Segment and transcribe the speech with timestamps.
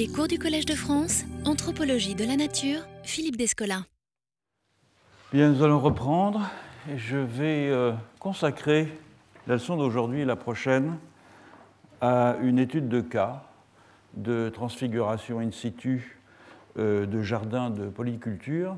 [0.00, 3.82] Les cours du Collège de France, Anthropologie de la Nature, Philippe Descola.
[5.30, 6.48] Bien, nous allons reprendre
[6.90, 8.88] et je vais euh, consacrer
[9.46, 10.96] la leçon d'aujourd'hui et la prochaine
[12.00, 13.42] à une étude de cas
[14.14, 16.18] de transfiguration in situ
[16.78, 18.76] euh, de jardins de polyculture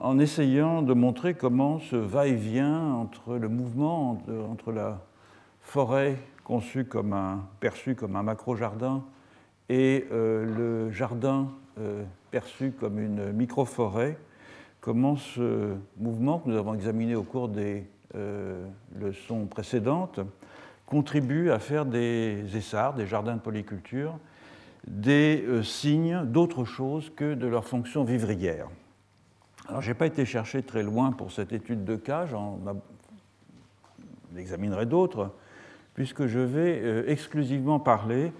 [0.00, 5.02] en essayant de montrer comment ce va-et-vient entre le mouvement entre la
[5.60, 9.04] forêt conçue comme un, perçue comme un macro-jardin
[9.70, 11.48] et euh, le jardin
[11.78, 14.18] euh, perçu comme une micro-forêt,
[14.80, 17.86] comment ce mouvement que nous avons examiné au cours des
[18.16, 18.66] euh,
[18.98, 20.18] leçons précédentes
[20.86, 24.18] contribue à faire des essarts, des jardins de polyculture,
[24.88, 28.66] des signes d'autre chose que de leur fonction vivrière.
[29.68, 32.58] Alors, je n'ai pas été chercher très loin pour cette étude de cas, j'en
[34.36, 35.32] examinerai d'autres,
[35.94, 38.32] puisque je vais exclusivement parler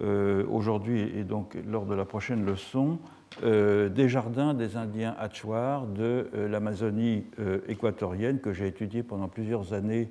[0.00, 2.98] aujourd'hui et donc lors de la prochaine leçon
[3.42, 7.24] euh, des jardins des Indiens Hatchouars de euh, l'Amazonie
[7.68, 10.10] équatorienne que j'ai étudié pendant plusieurs années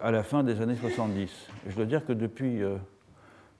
[0.00, 1.48] à la fin des années 70.
[1.68, 2.62] je dois dire que depuis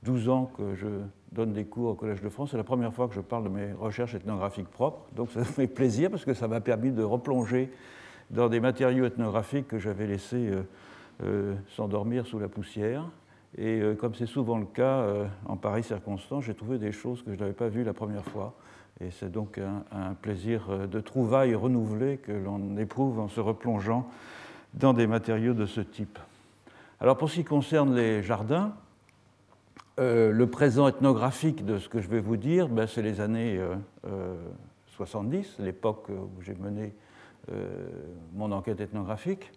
[0.02, 0.86] 12 ans que je
[1.30, 3.50] donne des cours au Collège de France, c'est la première fois que je parle de
[3.50, 7.02] mes recherches ethnographiques propres, donc ça me fait plaisir parce que ça m'a permis de
[7.02, 7.70] replonger
[8.30, 10.52] dans des matériaux ethnographiques que j'avais laissés
[11.68, 13.04] s'endormir sous la poussière.
[13.56, 17.22] Et euh, comme c'est souvent le cas euh, en pareilles circonstances, j'ai trouvé des choses
[17.22, 18.54] que je n'avais pas vues la première fois.
[19.00, 24.08] Et c'est donc un, plaisir euh, de trouvailles renouvelé que l'on éprouve en se replongeant
[24.74, 26.18] dans des matériaux de ce type.
[27.00, 28.74] Alors pour ce qui concerne les jardins,
[29.98, 33.58] le présent ethnographique de ce que je vais vous dire, ben, c'est les années
[34.88, 36.94] 70, l'époque où j'ai mené
[38.34, 39.50] mon enquête ethnographique.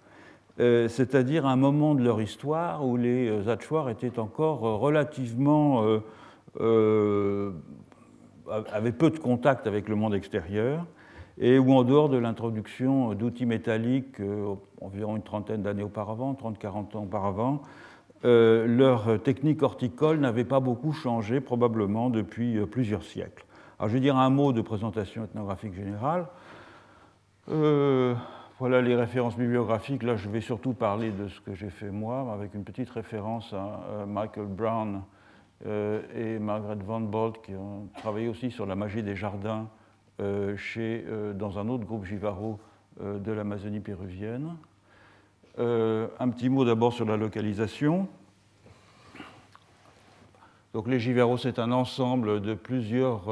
[0.59, 5.83] Euh, c'est-à-dire un moment de leur histoire où les euh, Atchouars étaient encore euh, relativement.
[8.71, 10.85] avaient peu de contact avec le monde extérieur
[11.37, 14.19] et où, en dehors de l'introduction d'outils métalliques
[14.81, 17.61] environ une trentaine d'années auparavant, 30-40 ans auparavant,
[18.23, 23.45] leur technique horticole n'avait pas beaucoup changé, probablement depuis plusieurs siècles.
[23.77, 26.25] Alors, je vais dire un mot de présentation ethnographique générale.
[28.59, 30.03] Voilà les références bibliographiques.
[30.03, 33.53] Là, je vais surtout parler de ce que j'ai fait moi, avec une petite référence
[33.53, 35.02] à euh, Michael Brown
[35.65, 39.69] euh, et Margaret Van Bolt, qui ont travaillé aussi sur la magie des jardins
[40.19, 41.05] euh, chez,
[41.36, 42.59] dans un autre groupe Givaro
[42.99, 44.58] de l'Amazonie péruvienne.
[45.58, 48.09] un petit mot d'abord sur la localisation.
[50.73, 53.31] Donc les Givaro, c'est un ensemble de plusieurs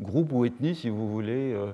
[0.00, 1.72] groupes ou ethnies, si vous voulez, euh,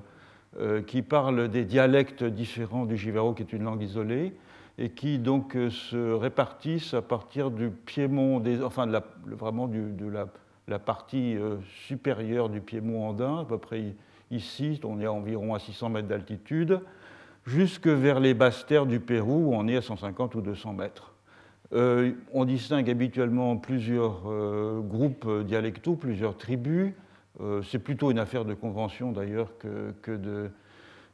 [0.87, 4.33] qui parlent des dialectes différents du Jivaro, qui est une langue isolée,
[4.77, 8.89] et qui donc euh, se répartissent à partir du Piémont, enfin
[9.25, 10.09] vraiment de
[10.67, 11.57] la, partie euh,
[11.87, 13.95] supérieure du Piémont andin, à peu près
[14.31, 16.81] ici, on est à environ à 600 mètres d'altitude,
[17.45, 21.13] jusque vers les basses terres du Pérou, où on est à 150 ou 200 mètres.
[21.71, 24.23] on distingue habituellement plusieurs
[24.81, 27.04] groupes dialectaux, plusieurs tribus, euh,
[27.63, 29.93] c'est plutôt une affaire de convention d'ailleurs que,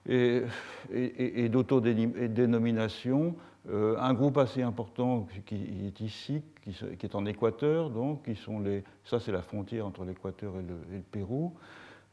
[0.07, 3.35] et, d'autodénomination.
[3.69, 5.55] Euh, un groupe assez important qui
[5.85, 10.03] est ici, qui, est en Équateur, donc, qui sont les, ça c'est la frontière entre
[10.03, 11.53] l'Équateur et, le, Pérou.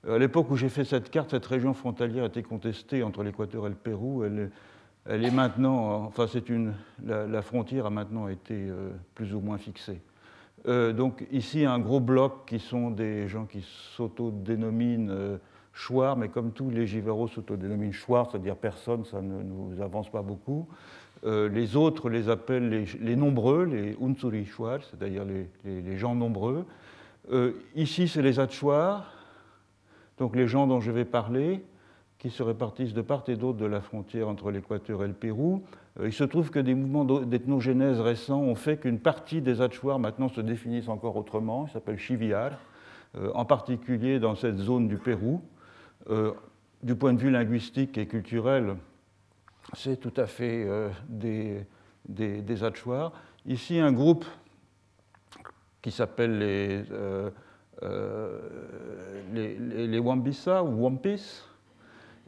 [0.07, 3.67] Euh, à l'époque où j'ai fait cette carte, cette région frontalière était contestée entre l'Équateur
[3.67, 4.25] et le Pérou.
[4.25, 8.71] Elle est maintenant, enfin c'est une, la, frontière a maintenant été
[9.15, 10.03] plus ou moins fixée.
[10.67, 13.65] Euh, donc ici, un gros bloc qui sont des gens qui
[13.97, 15.39] s'autodénominent euh,
[15.73, 20.23] Chouard, mais comme tous les Giveros s'autodénominent Chouard, c'est-à-dire personne, ça ne nous avance pas
[20.23, 20.69] beaucoup.
[21.25, 26.65] Euh, les autres les appellent les, nombreux, les Unsuri Chouard, c'est-à-dire les, gens nombreux.
[27.75, 29.13] ici, c'est les Atchouars,
[30.19, 31.65] donc les gens dont je vais parler,
[32.19, 35.63] qui se répartissent de part et d'autre de la frontière entre l'Équateur et le Pérou.
[36.01, 39.99] Euh, il se trouve que des mouvements d'ethnogénèse récents ont fait qu'une partie des Atchouars
[39.99, 42.53] maintenant se définissent encore autrement, ils s'appellent Chiviar,
[43.17, 45.43] euh, en particulier dans cette zone du Pérou.
[46.11, 46.33] Euh,
[46.83, 48.77] du point de vue linguistique et culturel,
[49.75, 50.65] c'est tout à fait
[51.09, 51.67] des,
[52.09, 52.65] des,
[53.47, 54.25] Ici, un groupe
[55.83, 56.85] qui s'appelle les,
[59.33, 61.43] les, les, Wambisa ou Wampis,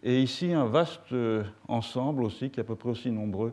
[0.02, 3.52] et ici, un vaste euh, ensemble aussi, qui est à peu près aussi nombreux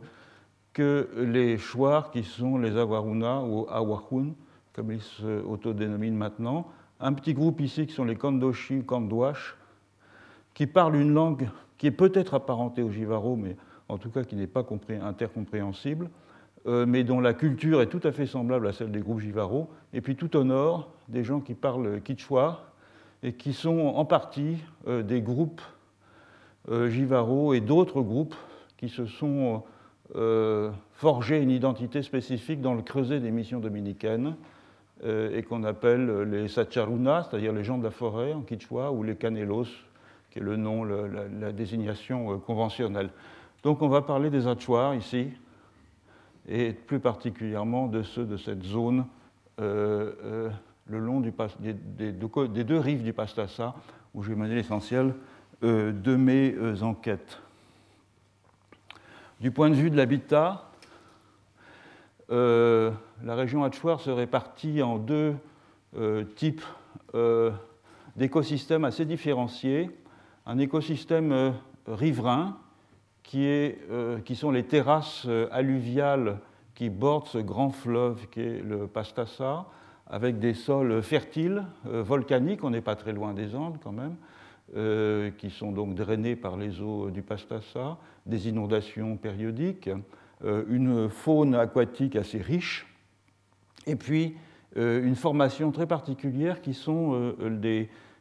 [0.71, 4.33] que les Chouars, qui sont les Awaruna ou Awahun,
[4.73, 6.67] comme ils s'autodénominent maintenant.
[6.99, 9.57] Un petit groupe ici qui sont les Kandoshi ou Kandouache,
[10.53, 13.57] qui parlent une langue qui est peut-être apparentée au Jivaro, mais
[13.89, 14.65] en tout cas qui n'est pas
[15.01, 16.09] intercompréhensible.
[16.65, 19.69] mais dont la culture est tout à fait semblable à celle des groupes Jivaro.
[19.93, 22.65] Et puis tout au nord, des gens qui parlent quichua
[23.23, 24.57] et qui sont en partie
[24.87, 25.61] des groupes
[26.69, 28.35] Jivaro et d'autres groupes
[28.77, 29.63] qui se sont
[30.93, 34.35] forgés une identité spécifique dans le creuset des missions dominicaines
[35.03, 39.15] et qu'on appelle les Sacharunas, c'est-à-dire les gens de la forêt en quichua, ou les
[39.15, 39.67] Canelos,
[40.31, 43.09] qui est le nom, la, désignation conventionnelle.
[43.63, 45.29] Donc on va parler des Achuars ici,
[46.47, 49.05] et plus particulièrement de ceux de cette zone
[49.59, 50.49] euh, euh,
[50.87, 51.33] le long des,
[52.11, 53.75] deux rives du Pastassa,
[54.13, 55.13] où j'ai mené l'essentiel euh,
[55.61, 57.41] de mes enquêtes.
[59.39, 60.69] Du point de vue de l'habitat,
[62.29, 62.91] la
[63.35, 65.35] région Hatchoir se répartit en deux
[66.35, 66.63] types
[68.15, 69.89] d'écosystèmes assez différenciés.
[70.45, 71.53] Un écosystème
[71.87, 72.57] riverain,
[73.23, 73.79] qui, est,
[74.25, 76.39] qui sont les terrasses alluviales
[76.77, 79.65] qui borde ce grand fleuve qui est le Pastassa,
[80.05, 84.15] avec des sols fertiles, euh, volcaniques, on n'est pas très loin des Andes quand même,
[84.75, 89.89] euh, qui sont donc drainés par les eaux du Pastassa, des inondations périodiques,
[90.43, 92.85] euh, une faune aquatique assez riche,
[93.85, 94.35] et puis
[94.75, 97.33] une formation très particulière qui sont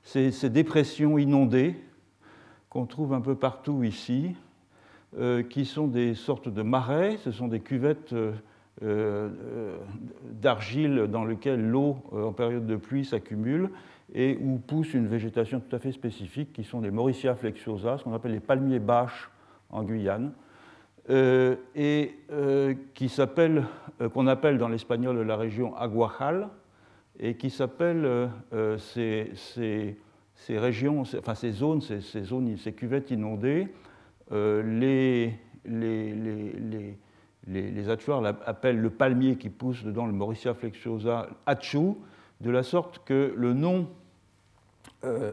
[0.02, 1.74] ces, dépressions inondées
[2.70, 4.34] qu'on trouve un peu partout ici,
[5.18, 8.32] euh, qui sont des sortes de marais, ce sont des cuvettes euh,
[8.82, 9.78] euh,
[10.30, 13.70] d'argile dans lesquelles l'eau en période de pluie s'accumule
[14.14, 18.04] et où pousse une végétation tout à fait spécifique qui sont les Mauricia flexuosa, ce
[18.04, 19.30] qu'on appelle les palmiers bâches
[19.70, 20.32] en Guyane,
[21.08, 22.14] et
[22.94, 23.64] qui s'appelle,
[24.12, 26.48] qu'on appelle dans l'espagnol la région Aguajal,
[27.18, 28.30] et qui s'appelle
[28.78, 29.96] ces, ces,
[30.34, 33.68] ces, régions, enfin ces zones, ces, ces, zones, ces cuvettes inondées,
[34.32, 41.94] euh, les, les, les, les, appellent le palmier qui pousse dedans le Mauricia flexuosa Achu,
[42.40, 43.88] de la sorte que le nom
[45.04, 45.32] euh,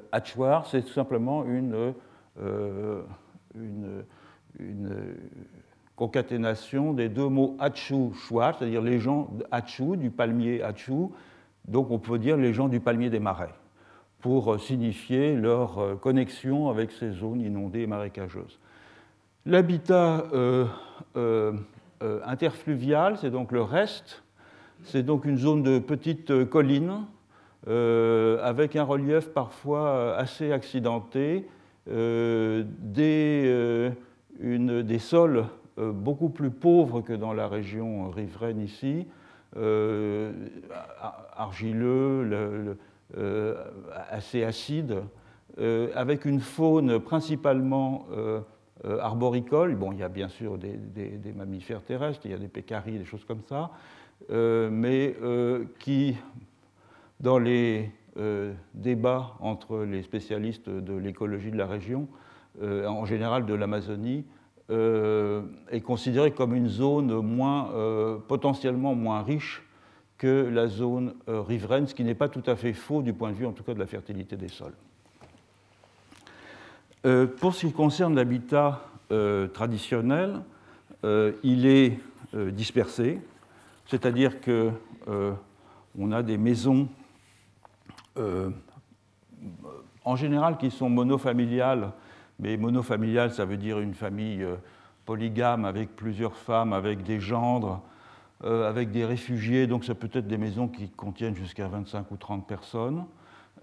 [0.66, 1.94] c'est tout simplement une,
[2.40, 3.02] euh,
[3.56, 4.04] une,
[5.96, 11.10] concaténation des deux mots Achu, Chouar, c'est-à-dire les gens Achu, du palmier Achu,
[11.68, 13.54] donc on peut dire les gens du palmier des marais,
[14.20, 18.60] pour signifier leur connexion avec ces zones inondées et marécageuses.
[19.46, 20.66] L'habitat euh,
[21.18, 21.52] euh,
[22.02, 24.23] euh, interfluvial, c'est donc le reste,
[24.86, 27.06] c'est donc une zone de petites collines
[27.66, 31.48] avec un relief parfois assez accidenté,
[31.88, 33.92] des,
[34.40, 35.46] des sols
[35.78, 39.08] beaucoup plus pauvres que dans la région riveraine ici,
[41.38, 42.78] argileux,
[44.10, 45.04] assez acide,
[45.96, 48.06] avec une faune principalement
[48.86, 49.76] euh, arboricoles.
[49.76, 50.78] Bon, il y a bien sûr des,
[51.34, 53.68] mammifères terrestres, il y a des pécaries, des choses comme ça, euh,
[54.30, 56.16] mais euh, qui,
[57.20, 57.92] dans les
[58.76, 62.08] débats entre les spécialistes de l'écologie de la région,
[62.62, 64.24] en général de l'Amazonie,
[64.70, 67.72] est considérée comme une zone moins,
[68.28, 69.64] potentiellement moins riche
[70.20, 73.36] que la zone riveraine, ce qui n'est pas tout à fait faux du point de
[73.36, 74.76] vue en tout cas de la fertilité des sols.
[77.06, 78.82] Euh, pour ce qui concerne l'habitat
[79.12, 80.42] euh, traditionnel,
[81.04, 82.00] euh, il est
[82.34, 83.20] dispersé,
[83.88, 86.88] c'est-à-dire qu'on a des maisons
[90.06, 91.92] en général qui sont monofamiliales,
[92.40, 94.46] mais monofamiliales, ça veut dire une famille
[95.06, 97.82] polygame avec plusieurs femmes, avec des gendres,
[98.44, 102.48] avec des réfugiés, donc ça peut être des maisons qui contiennent jusqu'à 25 ou 30
[102.48, 103.06] personnes.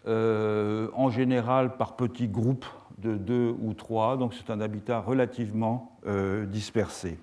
[0.07, 2.67] en général par petits groupes
[3.01, 7.19] de deux ou trois, donc c'est un habitat relativement euh, dispersé.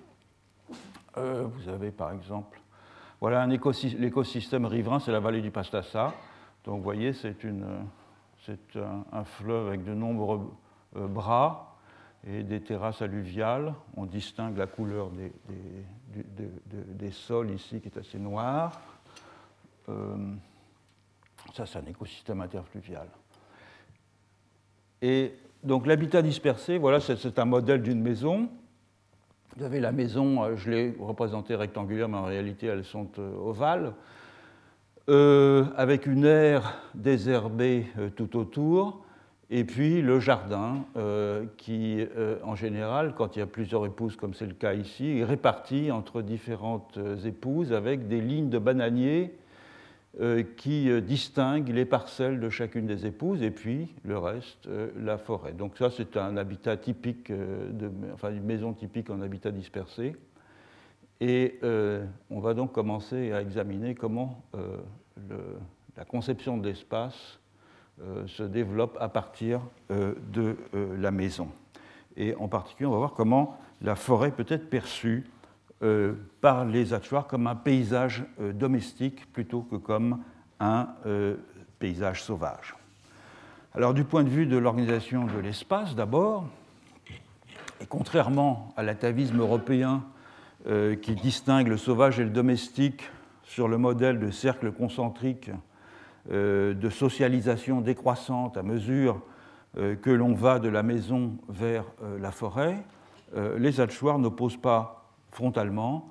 [1.16, 2.60] Euh, vous avez par exemple,
[3.20, 6.14] voilà l'écosystème riverain, c'est la vallée du Pastassa.
[6.64, 7.36] Donc vous voyez, c'est
[9.12, 10.50] un, fleuve avec de nombreux
[10.96, 11.76] euh, bras
[12.26, 13.74] et des terrasses alluviales.
[13.96, 18.80] On distingue la couleur des, sols ici qui est assez noir.
[21.54, 23.08] ça, c'est un écosystème interfluvial.
[25.02, 28.48] Et donc l'habitat dispersé, voilà, c'est un modèle d'une maison.
[29.58, 33.36] Vous avez la maison, euh, je l'ai représentée rectangulaire, mais en réalité elles sont euh,
[33.40, 33.92] ovales,
[35.08, 39.04] euh, avec une aire désherbée tout autour,
[39.50, 40.84] et puis le jardin,
[41.56, 42.06] qui
[42.44, 45.90] en général, quand il y a plusieurs épouses, comme c'est le cas ici, est réparti
[45.90, 49.34] entre différentes épouses avec des lignes de bananiers
[50.56, 55.18] qui euh, distingue les parcelles de chacune des épouses et puis le reste, euh, la
[55.18, 55.52] forêt.
[55.52, 57.32] Donc ça, c'est un habitat typique,
[58.12, 60.16] enfin une maison typique en habitat dispersé.
[61.20, 61.58] Et
[62.30, 64.40] on va donc commencer à examiner comment
[65.96, 67.40] la conception de l'espace
[68.26, 69.60] se développe à partir
[69.90, 70.56] de
[70.96, 71.48] la maison.
[72.16, 75.24] Et en particulier, on va voir comment la forêt peut être perçue
[75.84, 80.18] euh, par les Atchoirs comme un paysage euh, domestique plutôt que comme
[80.58, 81.36] un euh,
[81.78, 82.74] paysage sauvage.
[83.74, 86.48] Alors du point de vue de l'organisation de l'espace d'abord,
[87.80, 90.02] et contrairement à l'atavisme européen
[91.00, 93.08] qui distingue le sauvage et le domestique
[93.44, 95.52] sur le modèle de cercle concentrique
[96.28, 99.22] de socialisation décroissante à mesure
[99.76, 101.84] que l'on va de la maison vers
[102.20, 102.82] la forêt,
[103.56, 104.97] les Atchoirs n'opposent pas
[105.30, 106.08] frontalement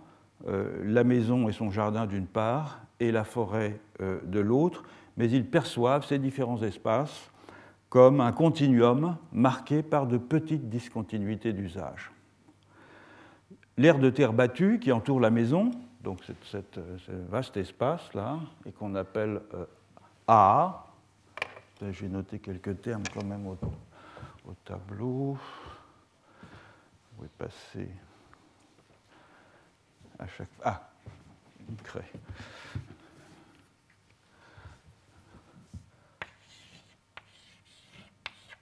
[0.48, 4.84] euh, la maison et son jardin d'une part et la forêt euh, de l'autre,
[5.18, 7.32] mais ils perçoivent ces différents espaces
[7.90, 12.12] comme un continuum marqué par de petites discontinuités d'usage.
[13.78, 15.72] L'aire de terre battue qui entoure la maison,
[16.04, 19.66] donc cette, ce vaste espace-là, et qu'on appelle euh,
[20.28, 20.86] A,
[21.92, 23.58] j'ai noté quelques termes quand même au,
[24.48, 25.38] au tableau.
[27.20, 27.90] Où passé?
[30.20, 30.82] À chaque Ah,
[31.70, 32.12] une craie.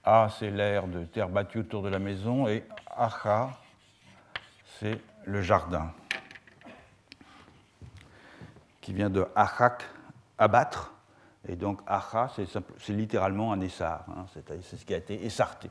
[0.04, 2.64] A, c'est l'air de terre battue autour de la maison, et
[2.96, 3.50] Acha,
[4.78, 5.92] c'est le jardin,
[8.80, 9.84] qui vient de Achak,
[10.38, 10.94] abattre,
[11.48, 15.70] et donc Acha, c'est littéralement un essart, hein, c'est ce qui a été essarté.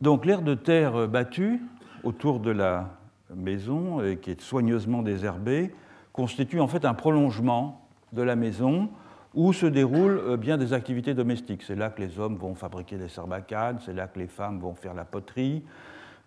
[0.00, 1.60] Donc l'air de terre battue,
[2.04, 2.90] autour de la
[3.34, 5.72] maison, et qui est soigneusement désherbée,
[6.12, 8.90] constitue en fait un prolongement de la maison
[9.34, 11.62] où se déroulent euh, bien des activités domestiques.
[11.62, 14.74] C'est là que les hommes vont fabriquer des sarbacanes, c'est là que les femmes vont
[14.74, 15.62] faire la poterie,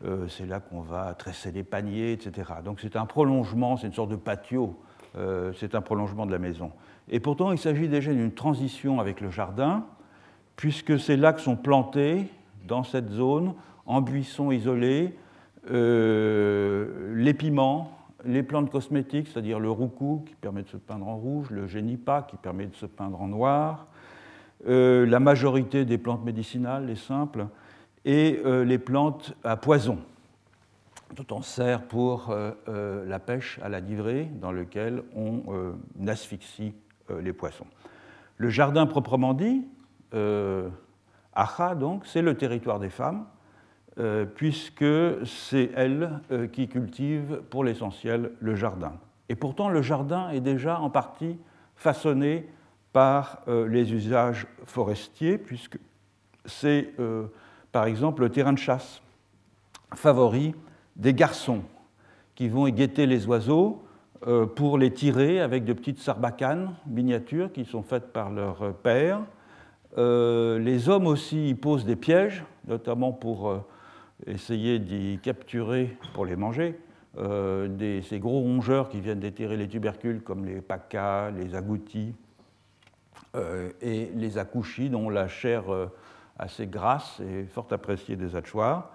[0.05, 2.53] euh, c'est là qu'on va tresser les paniers, etc.
[2.63, 4.79] Donc c'est un prolongement, c'est une sorte de patio,
[5.17, 6.71] euh, c'est un prolongement de la maison.
[7.09, 9.85] Et pourtant, il s'agit déjà d'une transition avec le jardin,
[10.55, 12.27] puisque c'est là que sont plantés,
[12.65, 13.53] dans cette zone,
[13.85, 15.13] en buissons isolés,
[15.71, 21.15] euh, les piments, les plantes cosmétiques, c'est-à-dire le roucou qui permet de se peindre en
[21.15, 23.87] rouge, le génipa qui permet de se peindre en noir,
[24.67, 27.47] euh, la majorité des plantes médicinales, les simples,
[28.05, 29.99] et euh, les plantes à poison,
[31.15, 32.35] dont on sert pour
[32.67, 35.43] la pêche à la divrée, dans lequel on
[36.07, 36.73] asphyxie
[37.21, 37.67] les poissons.
[38.37, 39.63] Le jardin proprement dit,
[41.35, 43.25] Acha donc, c'est le territoire des femmes,
[43.99, 44.83] euh, puisque
[45.23, 48.93] c'est elle euh, qui cultive pour l'essentiel le jardin.
[49.29, 51.37] Et pourtant, le jardin est déjà en partie
[51.75, 52.49] façonné
[52.91, 55.77] par euh, les usages forestiers, puisque
[56.45, 56.95] c'est
[57.71, 59.01] par exemple le terrain de chasse
[59.93, 60.55] favori
[60.95, 61.61] des garçons
[62.33, 63.81] qui vont y guetter les oiseaux
[64.55, 69.21] pour les tirer avec de petites sarbacanes miniatures qui sont faites par leur père.
[69.95, 73.63] les hommes aussi y posent des pièges, notamment pour
[74.27, 76.77] essayer d'y capturer pour les manger
[77.17, 82.15] euh, ces gros rongeurs qui viennent déterrer les tubercules comme les pacas, les agoutis
[83.35, 85.87] euh, et les accouchis dont la chair euh,
[86.39, 88.89] assez grasse est fort appréciée des hachoirs.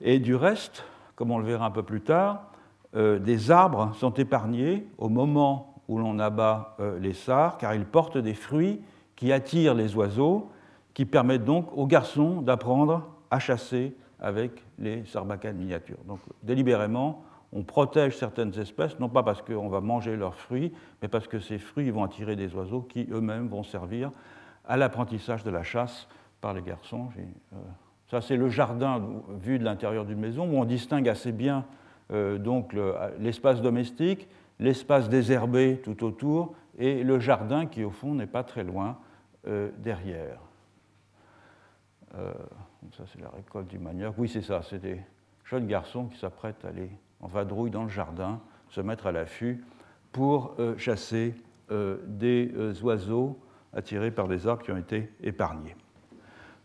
[0.00, 2.48] Et du reste, comme on le verra un peu plus tard,
[2.94, 8.34] des arbres sont épargnés au moment où l'on abat les sards car ils portent des
[8.34, 8.82] fruits
[9.16, 10.50] qui attirent les oiseaux,
[10.92, 15.98] qui permettent donc aux garçons d'apprendre à chasser avec les sarbacanes miniatures.
[16.06, 21.08] Donc délibérément, on protège certaines espèces, non pas parce qu'on va manger leurs fruits, mais
[21.08, 24.10] parce que ces fruits vont attirer des oiseaux qui eux-mêmes vont servir
[24.64, 26.08] à l'apprentissage de la chasse
[26.40, 27.08] par les garçons.
[27.18, 27.56] Euh,
[28.10, 29.02] ça, c'est le jardin
[29.40, 31.66] vu de l'intérieur d'une maison, où on distingue assez bien
[32.12, 32.74] euh, donc
[33.18, 34.28] l'espace domestique,
[34.60, 38.98] l'espace désherbé tout autour, et le jardin qui, au fond, n'est pas très loin
[39.46, 40.38] euh, derrière
[42.96, 44.14] ça c'est la récolte du manioc.
[44.18, 45.00] Oui, c'est ça, c'est des
[45.44, 49.64] jeunes garçons qui s'apprêtent à aller en vadrouille dans le jardin, se mettre à l'affût
[50.10, 51.34] pour euh, chasser
[51.70, 53.38] euh, des euh, oiseaux
[53.72, 55.76] attirés par des arbres qui ont été épargnés.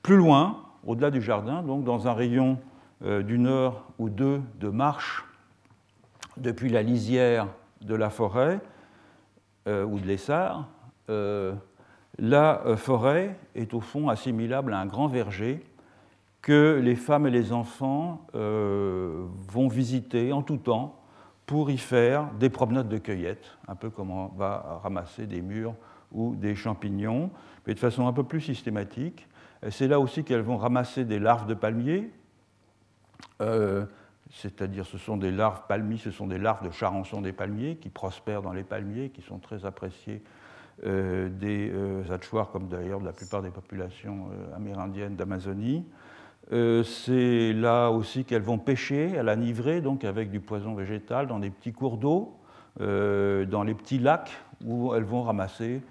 [0.02, 2.60] Plus loin, au-delà du jardin, donc dans un rayon
[3.02, 5.24] d'une heure ou deux de marche
[6.36, 7.48] depuis la lisière
[7.82, 8.60] de la forêt
[9.68, 10.68] ou de l'essar,
[12.18, 15.64] la forêt est au fond assimilable à un grand verger
[16.48, 20.98] que les femmes et les enfants euh, vont visiter en tout temps
[21.46, 25.76] pour y faire des promenades de cueillette, un peu comme on va ramasser des mûres
[26.14, 27.32] ou des champignons,
[27.66, 29.28] mais de façon un peu plus systématique.
[29.72, 32.12] C'est là aussi qu'elles vont ramasser des larves de palmiers,
[33.42, 33.86] euh,
[34.32, 37.90] c'est-à-dire ce sont des larves palmiers, ce sont des larves de charançon des palmiers qui
[37.90, 40.24] prospèrent dans les palmiers, qui sont très appréciés
[40.86, 45.84] euh, des euh, comme d'ailleurs de la plupart des populations amérindiennes d'Amazonie.
[46.54, 51.28] Euh, c'est là aussi qu'elles vont pêcher à la nivrée, donc avec du poison végétal,
[51.28, 52.34] dans des petits cours d'eau,
[52.80, 54.32] dans les petits lacs,
[54.64, 55.82] où elles vont ramasser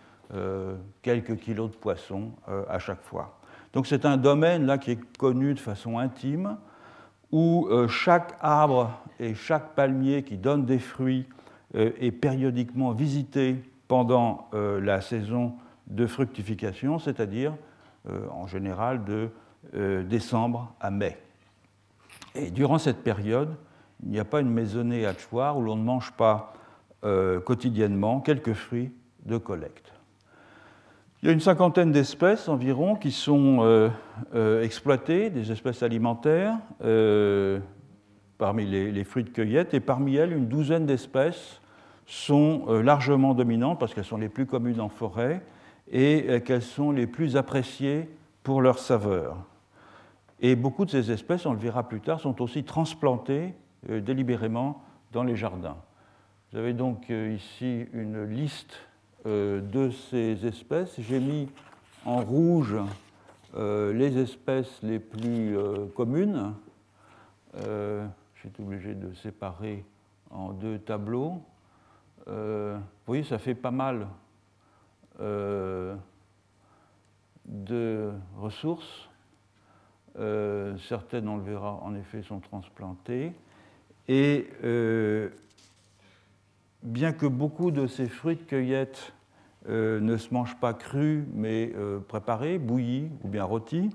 [1.02, 2.30] quelques kilos de poissons
[2.68, 3.40] à chaque fois.
[3.72, 6.56] Donc c'est un domaine là qui est connu de façon intime,
[7.32, 11.26] où chaque arbre et chaque palmier qui donne des fruits
[11.74, 13.56] est périodiquement visité
[13.88, 15.54] pendant euh, la saison
[15.86, 17.54] de fructification, c'est-à-dire
[18.08, 19.30] euh, en général de
[19.74, 21.18] euh, décembre à mai.
[22.34, 23.56] Et durant cette période,
[24.02, 26.52] il n'y a pas une maisonnée à Chouar où l'on ne mange pas
[27.44, 28.90] quotidiennement quelques fruits
[29.26, 29.92] de collecte.
[31.22, 33.90] Il y a une cinquantaine d'espèces environ qui sont
[34.34, 36.58] exploitées, des espèces alimentaires,
[38.38, 41.60] parmi les, fruits de cueillette, et parmi elles une douzaine d'espèces
[42.06, 45.42] sont euh, largement dominantes parce qu'elles sont les plus communes en forêt
[45.90, 48.08] et euh, qu'elles sont les plus appréciées
[48.42, 49.36] pour leur saveur.
[50.40, 53.54] Et beaucoup de ces espèces, on le verra plus tard, sont aussi transplantées
[53.88, 55.76] euh, délibérément dans les jardins.
[56.50, 58.78] Vous avez donc ici une liste
[59.24, 60.94] de ces espèces.
[61.00, 61.48] J'ai mis
[62.04, 62.76] en rouge
[63.56, 65.56] les espèces les plus
[65.96, 66.54] communes.
[67.54, 69.84] J'ai été obligé de séparer
[70.30, 71.42] en deux tableaux.
[72.28, 74.08] Euh, vous voyez, ça fait pas mal
[75.20, 75.96] euh,
[77.44, 79.08] de ressources.
[80.18, 83.32] Euh, certaines, on le verra, en effet, sont transplantées.
[84.08, 84.46] Et
[86.82, 89.12] bien que beaucoup de ces fruits de cueillette
[89.68, 91.72] ne se mangent pas crus, mais
[92.06, 93.90] préparés, bouillis ou bien rôtis,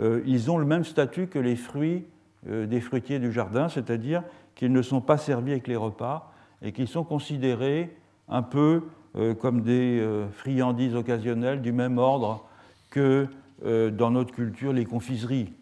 [0.00, 2.06] ils ont le même statut que les fruits
[2.46, 4.22] des fruitiers du jardin, c'est-à-dire
[4.54, 7.94] qu'ils ne sont pas servis avec les repas, et qui sont considérés
[8.28, 8.82] un peu
[9.16, 12.46] euh, comme des euh, friandises occasionnelles du même ordre
[12.90, 13.26] que
[13.64, 15.52] euh, dans notre culture les confiseries.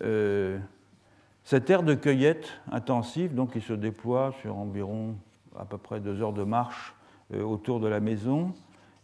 [0.00, 5.16] Cette ère de cueillette intensive, donc, qui se déploie sur environ
[5.58, 6.94] à peu près deux heures de marche
[7.34, 8.52] autour de la maison,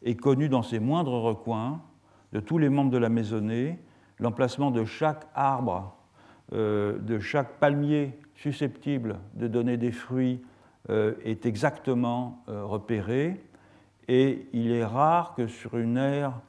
[0.02, 1.82] est connue dans ses moindres recoins
[2.32, 3.78] de tous les membres de la maisonnée.
[4.18, 5.94] L'emplacement de chaque arbre,
[6.52, 10.40] de chaque palmier susceptible de donner des fruits
[10.90, 13.40] euh, est exactement euh, repéré
[14.06, 16.40] et il est rare que sur une aire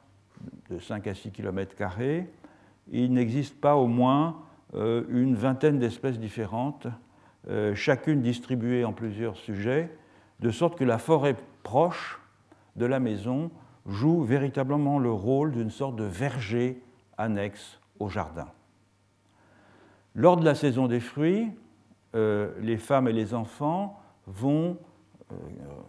[0.70, 1.74] de 5 à 6 km,
[2.90, 4.42] il n'existe pas au moins
[4.74, 6.86] euh, une vingtaine d'espèces différentes,
[7.74, 9.90] chacune distribuée en plusieurs sujets,
[10.40, 12.20] de sorte que la forêt proche
[12.76, 13.50] de la maison
[13.86, 16.82] joue véritablement le rôle d'une sorte de verger
[17.16, 18.46] annexe au jardin.
[20.14, 21.50] Lors de la saison des fruits,
[22.12, 24.76] les femmes et les enfants vont
[25.32, 25.34] euh,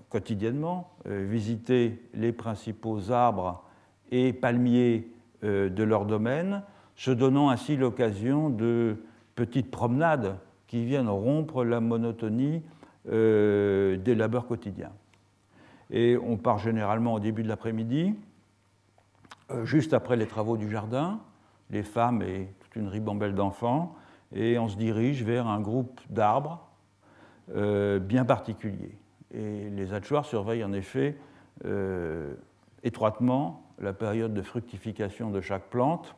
[0.09, 3.63] quotidiennement euh, visiter les principaux arbres
[4.11, 5.07] et palmiers
[5.43, 6.63] euh, de leur domaine,
[6.95, 8.97] se donnant ainsi l'occasion de
[9.35, 12.61] petites promenades qui viennent rompre la monotonie
[13.05, 14.91] des labeurs quotidiens.
[15.89, 18.13] Et on part généralement au début de l'après-midi,
[19.63, 21.19] juste après les travaux du jardin,
[21.71, 23.95] les femmes et toute une ribambelle d'enfants,
[24.33, 26.67] et on se dirige vers un groupe d'arbres
[27.55, 28.95] euh, bien particulier.
[29.33, 31.17] Et les Hatchoirs surveillent en effet
[31.65, 32.33] euh,
[32.83, 36.15] étroitement la période de fructification de chaque plante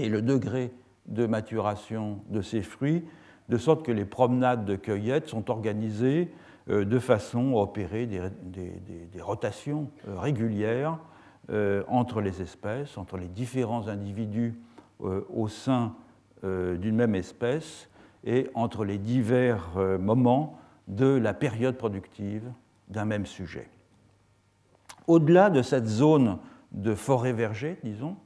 [0.00, 0.72] et le degré
[1.06, 3.04] de maturation de ces fruits,
[3.48, 6.30] de sorte que les promenades de cueillette sont organisées
[6.70, 10.98] euh, de façon à opérer des, rotations régulières
[11.88, 14.54] entre les espèces, entre les différents individus
[15.00, 15.94] au sein
[16.42, 17.90] d'une même espèce,
[18.24, 22.50] et entre les divers euh, moments de la période productive
[22.88, 23.68] d'un même sujet.
[25.06, 26.38] Au-delà de cette zone
[26.72, 28.16] de forêt-verger, disons,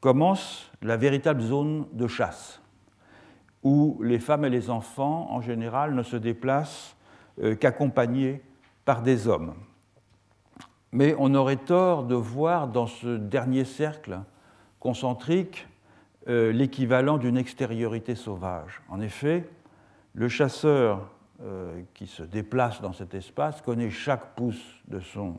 [0.00, 2.60] commence la véritable zone de chasse,
[3.62, 6.96] où les femmes et les enfants, en général, ne se déplacent
[7.42, 8.42] euh, qu'accompagnés
[8.84, 9.54] par des hommes.
[10.92, 14.20] Mais on aurait tort de voir dans ce dernier cercle
[14.78, 15.66] concentrique
[16.28, 18.82] euh, l'équivalent d'une extériorité sauvage.
[18.88, 19.48] En effet,
[20.14, 21.10] le chasseur
[21.42, 25.34] euh, qui se déplace dans cet espace connaît chaque pouce de son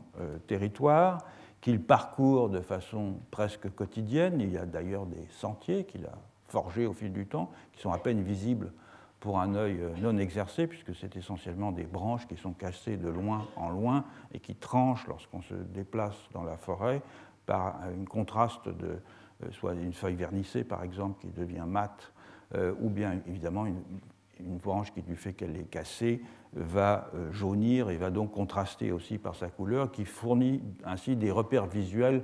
[0.46, 1.18] territoire,
[1.60, 4.40] qu'il parcourt de façon presque quotidienne.
[4.40, 6.18] Il y a d'ailleurs des sentiers qu'il a
[6.48, 8.72] forgés au fil du temps, qui sont à peine visibles
[9.20, 13.48] pour un œil non exercé, puisque c'est essentiellement des branches qui sont cassées de loin
[13.56, 17.02] en loin et qui tranchent lorsqu'on se déplace dans la forêt
[17.44, 19.00] par un contraste de,
[19.44, 22.12] euh, soit une feuille vernissée par exemple qui devient mate,
[22.54, 26.22] euh, ou bien évidemment une branche qui, du fait qu'elle est cassée,
[26.54, 31.66] va jaunir et va donc contraster aussi par sa couleur, qui fournit ainsi des repères
[31.66, 32.22] visuels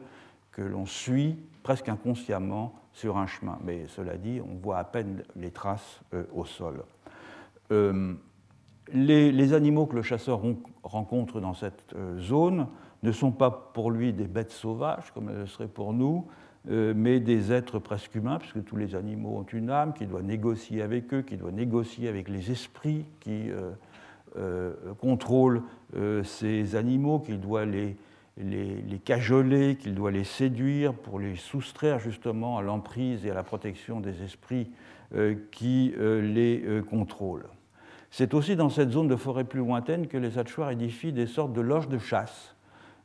[0.53, 3.59] que l'on suit presque inconsciemment sur un chemin.
[3.65, 6.01] Mais cela dit, on voit à peine les traces
[6.35, 6.85] au sol.
[8.93, 10.41] Les, animaux que le chasseur
[10.83, 12.69] rencontre dans cette zone
[13.05, 16.27] ne sont pas pour lui des bêtes sauvages, comme le seraient pour nous,
[16.71, 20.23] euh, mais des êtres presque humains, puisque tous les animaux ont une âme, qui doit
[20.23, 23.51] négocier avec eux, qui doit négocier avec les esprits qui
[24.37, 25.63] euh, euh, contrôlent
[26.25, 27.97] ces animaux, qu'il doit les,
[28.37, 33.45] les, cajoler, qu'il doit les séduire pour les soustraire justement à l'emprise et à la
[33.45, 34.73] protection des esprits
[35.53, 37.47] qui les contrôlent.
[38.11, 41.53] C'est aussi dans cette zone de forêt plus lointaine que les Hatchoirs édifient des sortes
[41.53, 42.55] de loges de chasse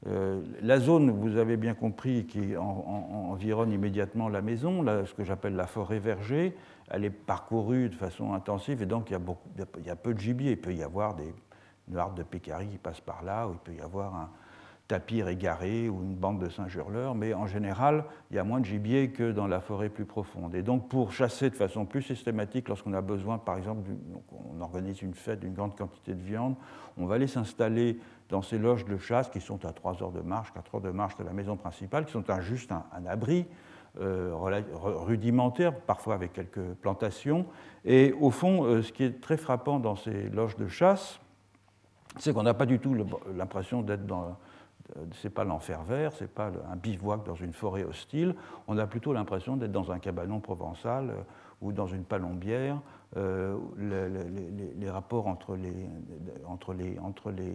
[0.07, 5.55] euh, la zone, vous avez bien compris, qui environne immédiatement la maison, ce que j'appelle
[5.55, 6.55] la forêt verger,
[6.89, 9.49] elle est parcourue de façon intensive et donc il y a, beaucoup,
[10.03, 10.51] peu de gibier.
[10.51, 11.33] Il peut y avoir des,
[11.95, 14.29] harde de pécari qui passe par là, ou il peut y avoir un,
[14.89, 18.59] tapis égaré ou une bande de singes hurleurs, mais en général, il y a moins
[18.59, 20.55] de gibier que dans la forêt plus profonde.
[20.55, 23.87] Et donc, pour chasser de façon plus systématique, lorsqu'on a besoin, par exemple,
[24.31, 26.55] on organise une fête d'une grande quantité de viande,
[26.97, 27.99] on va aller s'installer
[28.29, 30.89] dans ces loges de chasse qui sont à 3 heures de marche, 4 heures de
[30.89, 33.45] marche de la maison principale, qui sont juste un, abri
[33.95, 37.45] rudimentaire, parfois avec quelques plantations.
[37.85, 41.19] Et au fond, euh, ce qui est très frappant dans ces loges de chasse,
[42.17, 42.95] c'est qu'on n'a pas du tout
[43.35, 44.37] l'impression d'être dans
[44.97, 48.35] euh, c'est pas l'enfer vert, c'est pas un bivouac dans une forêt hostile.
[48.67, 51.21] On a plutôt l'impression d'être dans un cabanon provençal euh,
[51.61, 52.79] ou dans une palombière.
[53.17, 55.73] Euh, les, rapports entre les,
[56.45, 57.53] entre les, entre les,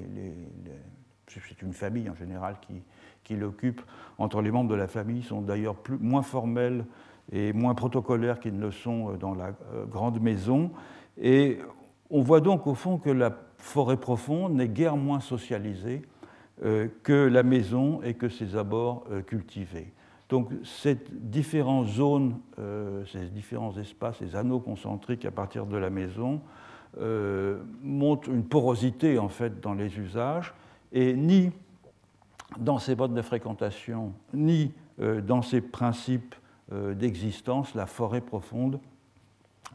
[1.29, 2.83] c'est une famille en général qui,
[3.24, 3.82] qui l'occupe,
[4.18, 6.84] entre les membres de la famille sont d'ailleurs moins formels
[7.32, 9.52] et moins protocolaires qu'ils ne le sont dans la
[9.90, 10.70] grande maison.
[11.20, 11.58] Et
[12.10, 16.02] on voit donc au fond que la forêt profonde n'est guère moins socialisée
[16.62, 19.92] euh, que la maison et que ses abords euh, cultivés.
[20.28, 25.90] Donc ces différentes zones, euh, ces différents espaces, ces anneaux concentriques à partir de la
[25.90, 26.40] maison
[27.82, 30.54] montrent une porosité en fait dans les usages
[30.92, 31.50] et ni
[32.58, 36.34] dans ses modes de fréquentation, ni dans ses principes
[36.72, 38.80] d'existence, la forêt profonde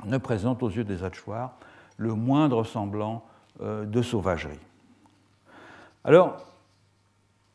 [0.05, 1.57] ne présente aux yeux des hachoirs
[1.97, 3.25] le moindre semblant
[3.59, 4.59] de sauvagerie.
[6.03, 6.37] Alors,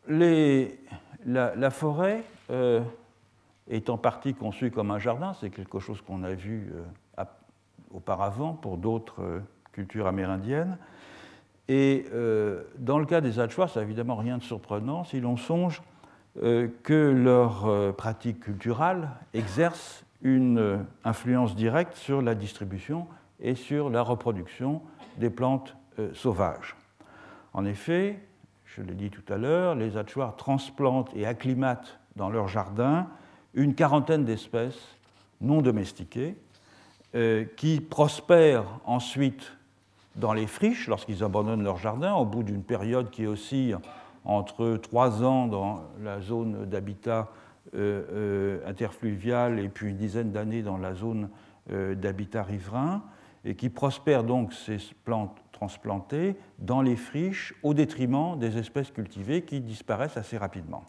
[0.06, 2.82] la, forêt euh,
[3.68, 6.72] est en partie conçue comme un jardin, c'est quelque chose qu'on a vu
[7.18, 7.24] euh,
[7.92, 9.40] auparavant pour d'autres euh,
[9.72, 10.78] cultures amérindiennes.
[11.68, 12.04] Et
[12.78, 15.82] dans le cas des Achuars, ça n'a évidemment rien de surprenant si l'on songe
[16.34, 23.06] que leur pratique culturelle exerce une influence directe sur la distribution
[23.40, 24.82] et sur la reproduction
[25.16, 25.74] des plantes
[26.12, 26.76] sauvages.
[27.54, 28.18] En effet,
[28.64, 33.06] je l'ai dit tout à l'heure, les Hatchoirs transplantent et acclimatent dans leur jardin
[33.54, 34.96] une quarantaine d'espèces
[35.40, 36.36] non domestiquées
[37.14, 39.56] euh, qui prospèrent ensuite
[40.16, 43.76] dans les friches lorsqu'ils abandonnent leur jardin au bout d'une période qui oscille
[44.24, 47.30] entre trois ans dans la zone d'habitat
[47.74, 51.28] euh, euh, interfluvial et puis une dizaine d'années dans la zone
[51.66, 53.02] d'habitat riverain
[53.46, 59.42] et qui prospèrent donc ces plantes transplantées dans les friches au détriment des espèces cultivées
[59.42, 60.84] qui disparaissent assez rapidement.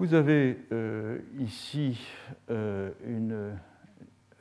[0.00, 2.00] Vous avez euh, ici
[2.50, 3.52] euh, une.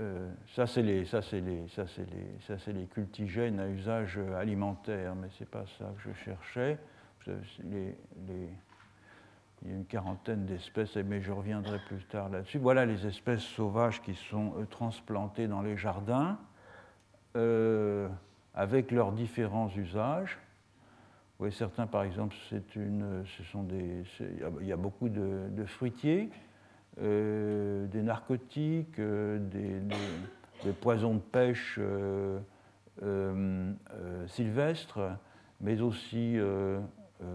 [0.02, 3.68] Euh, ça, c'est les, ça, c'est les, ça, c'est les, ça, c'est les cultigènes à
[3.68, 6.78] usage alimentaire, mais ce n'est pas ça que je cherchais.
[7.28, 7.94] Il
[9.68, 12.60] y a une quarantaine d'espèces, mais je reviendrai plus tard là-dessus.
[12.60, 16.40] Voilà les espèces sauvages qui sont transplantées dans les jardins
[18.56, 20.38] avec leurs différents usages.
[21.40, 22.36] Oui, certains, par exemple,
[22.76, 24.04] une, ce sont des,
[24.60, 26.30] il y a beaucoup de, fruitiers,
[27.02, 32.40] euh, des narcotiques, euh, des, poisons de pêche euh,
[34.28, 35.00] sylvestres,
[35.62, 36.38] mais aussi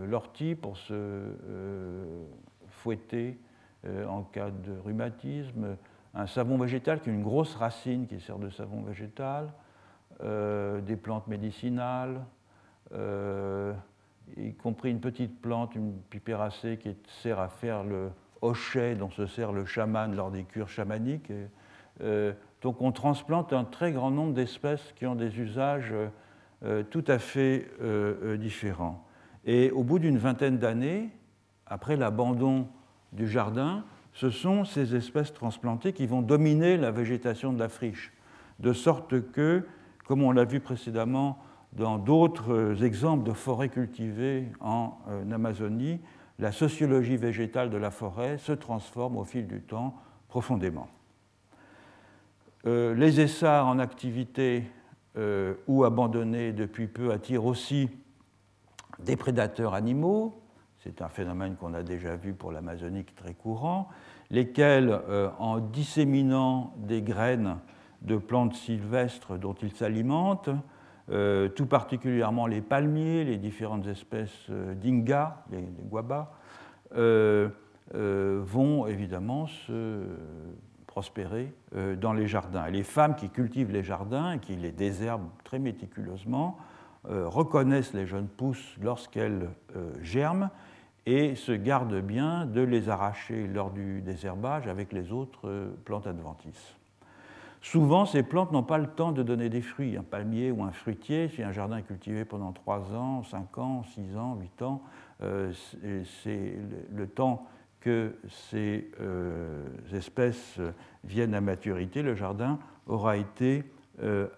[0.06, 1.30] l'ortie pour se
[2.68, 3.38] fouetter
[4.06, 5.78] en cas de rhumatisme,
[6.12, 9.50] un savon végétal qui est une grosse racine qui sert de savon végétal,
[10.20, 12.20] des plantes médicinales,
[12.92, 18.10] y compris une petite plante, une pipéracée qui sert à faire le
[18.44, 21.32] hochet dont se sert le chaman lors des cures chamaniques.
[22.00, 25.92] Euh, donc on transplante un très grand nombre d'espèces qui ont des usages
[26.90, 27.68] tout à fait
[28.38, 29.06] différents.
[29.44, 31.10] Et au bout d'une vingtaine d'années,
[31.66, 32.68] après l'abandon
[33.12, 38.14] du jardin, ce sont ces espèces transplantées qui vont dominer la végétation de la friche,
[38.60, 39.66] de sorte que
[40.06, 41.38] comme on l'a vu précédemment
[41.74, 44.96] dans d'autres exemples de forêts cultivées en
[45.32, 46.00] Amazonie,
[46.38, 49.94] la sociologie végétale de la forêt se transforme au fil du temps
[50.28, 50.88] profondément.
[52.64, 54.64] les essarts en activité
[55.68, 57.88] ou abandonnés depuis peu attirent aussi
[58.98, 60.40] des prédateurs animaux,
[60.84, 63.88] c'est un phénomène qu'on a déjà vu pour l'Amazonie très courant,
[64.30, 67.56] lesquels, euh, en disséminant des graines
[68.02, 70.50] de plantes sylvestres dont ils s'alimentent,
[71.10, 76.30] euh, tout particulièrement les palmiers, les différentes espèces euh, d'inga, les, guabas,
[77.92, 80.04] vont évidemment se
[80.86, 81.52] prospérer
[82.00, 82.66] dans les jardins.
[82.66, 86.56] Et les femmes qui cultivent les jardins et qui les désherbent très méticuleusement
[87.04, 89.48] reconnaissent les jeunes pousses lorsqu'elles
[90.02, 90.50] germent
[91.06, 96.06] et se gardent bien de les arracher lors du désherbage avec les autres euh, plantes
[96.06, 96.76] adventices.
[97.64, 99.96] Souvent, ces plantes n'ont pas le temps de donner des fruits.
[99.96, 103.82] Un palmier ou un fruitier, si un jardin est cultivé pendant 3 ans, 5 ans,
[103.94, 104.82] 6 ans, 8 ans,
[105.22, 105.50] euh,
[106.22, 106.58] c'est
[106.94, 107.46] le temps
[107.80, 108.16] que
[108.50, 110.60] ces euh, espèces
[111.04, 113.64] viennent à maturité, le jardin aura été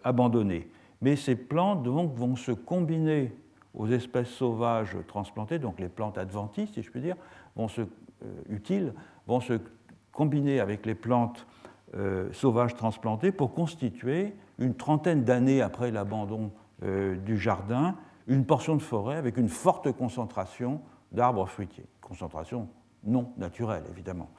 [0.05, 0.69] abandonné.
[1.01, 3.33] Mais ces plantes donc, vont se combiner
[3.77, 7.17] aux espèces sauvages transplantées, donc les plantes adventices, si je puis dire,
[7.55, 7.87] vont se, euh,
[8.49, 8.95] utiles,
[9.27, 9.61] vont se
[10.13, 11.47] combiner avec les plantes
[11.95, 16.51] euh, sauvages transplantées pour constituer, une trentaine d'années après l'abandon
[16.83, 17.97] euh, du jardin,
[18.27, 20.81] une portion de forêt avec une forte concentration
[21.13, 22.69] d'arbres fruitiers, concentration
[23.05, 24.31] non naturelle évidemment.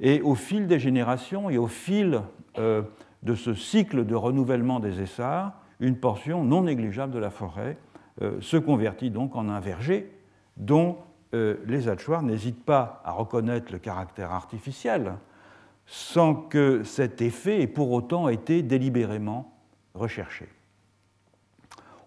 [0.00, 2.20] Et au fil des générations et au fil
[2.56, 7.78] de ce cycle de renouvellement des essarts, une portion non négligeable de la forêt
[8.22, 10.10] euh, se convertit donc en un verger
[10.56, 10.98] dont
[11.34, 15.14] euh, les hachoirs n'hésitent pas à reconnaître le caractère artificiel
[15.86, 19.56] sans que cet effet ait pour autant été délibérément
[19.94, 20.48] recherché.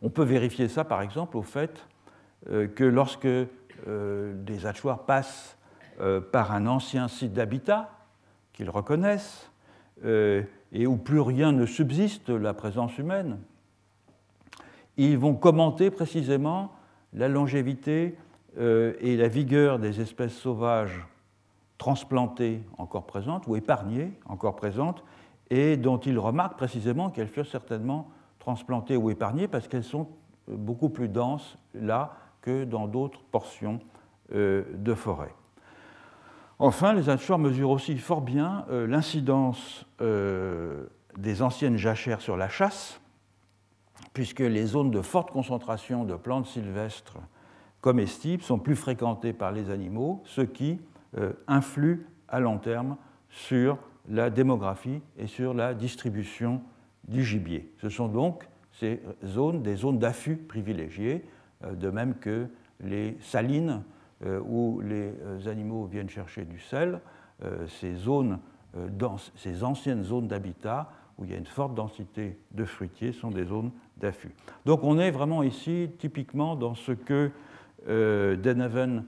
[0.02, 1.86] On peut vérifier ça par exemple au fait
[2.50, 3.28] euh, que lorsque
[3.88, 5.58] des hachoirs passent
[6.34, 7.90] par un ancien site d'habitat
[8.52, 9.50] qu'ils reconnaissent
[10.04, 13.40] et où plus rien ne subsiste la présence humaine,
[14.98, 16.74] ils vont commenter précisément
[17.14, 18.18] la longévité
[18.60, 21.06] euh, et la vigueur des espèces sauvages
[21.80, 25.04] transplantées encore présentes ou épargnées encore présentes
[25.50, 30.08] et dont ils remarquent précisément qu'elles furent certainement transplantées ou épargnées parce qu'elles sont
[30.50, 33.80] euh, beaucoup plus denses là que dans d'autres portions
[34.34, 35.34] euh, de forêt.
[36.60, 39.86] Enfin, les hachoirs mesurent aussi fort bien l'incidence
[41.18, 43.00] des anciennes jachères sur la chasse,
[44.14, 47.18] puisque les zones de forte concentration de plantes sylvestres
[47.80, 50.89] comestibles sont plus fréquentées par les animaux, ce qui euh,
[51.48, 52.98] influe à long terme
[53.30, 53.78] sur
[54.10, 56.62] la démographie et sur la distribution
[57.08, 57.72] du gibier.
[57.82, 61.26] Ce sont donc ces zones des zones d'affût privilégiées,
[61.64, 62.48] euh, de même que
[62.82, 63.84] les salines
[64.26, 65.14] euh, où les
[65.48, 67.02] animaux viennent chercher du sel,
[67.68, 68.38] ces, zones,
[69.36, 73.46] ces anciennes zones d'habitat où il y a une forte densité de fruitiers sont des
[73.46, 74.34] zones d'affût.
[74.66, 77.32] Donc on est vraiment ici typiquement dans ce que
[77.88, 79.02] euh, Denhaven euh,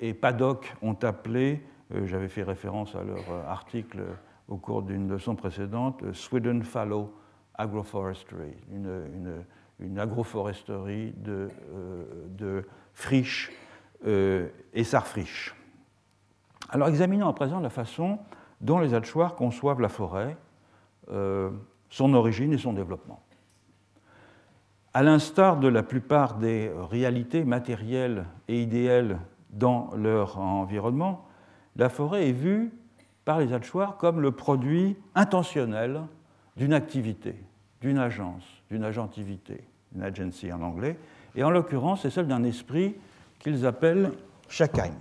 [0.00, 1.62] et Paddock ont appelé,
[1.94, 4.02] euh, j'avais fait référence à leur euh, article
[4.48, 7.14] au cours d'une leçon précédente, Sweden Fallow
[7.54, 11.48] Agroforestry, une, agroforesterie de,
[12.30, 13.52] de friches
[14.04, 15.54] et sarfriches.
[16.70, 18.18] Alors examinons à présent la façon
[18.60, 20.36] dont les hachoirs conçoivent la forêt,
[21.06, 23.22] son origine et son développement.
[24.92, 29.20] À l'instar de la plupart des réalités matérielles et idéales
[29.52, 31.26] dans leur environnement,
[31.76, 32.72] la forêt est vue
[33.24, 36.02] par les hachoirs comme le produit intentionnel
[36.56, 37.34] d'une activité,
[37.80, 40.96] d'une agence, d'une agentivité, une agency en anglais,
[41.34, 42.96] et en l'occurrence, c'est celle d'un esprit
[43.38, 44.12] qu'ils appellent
[44.48, 44.94] Shakheim.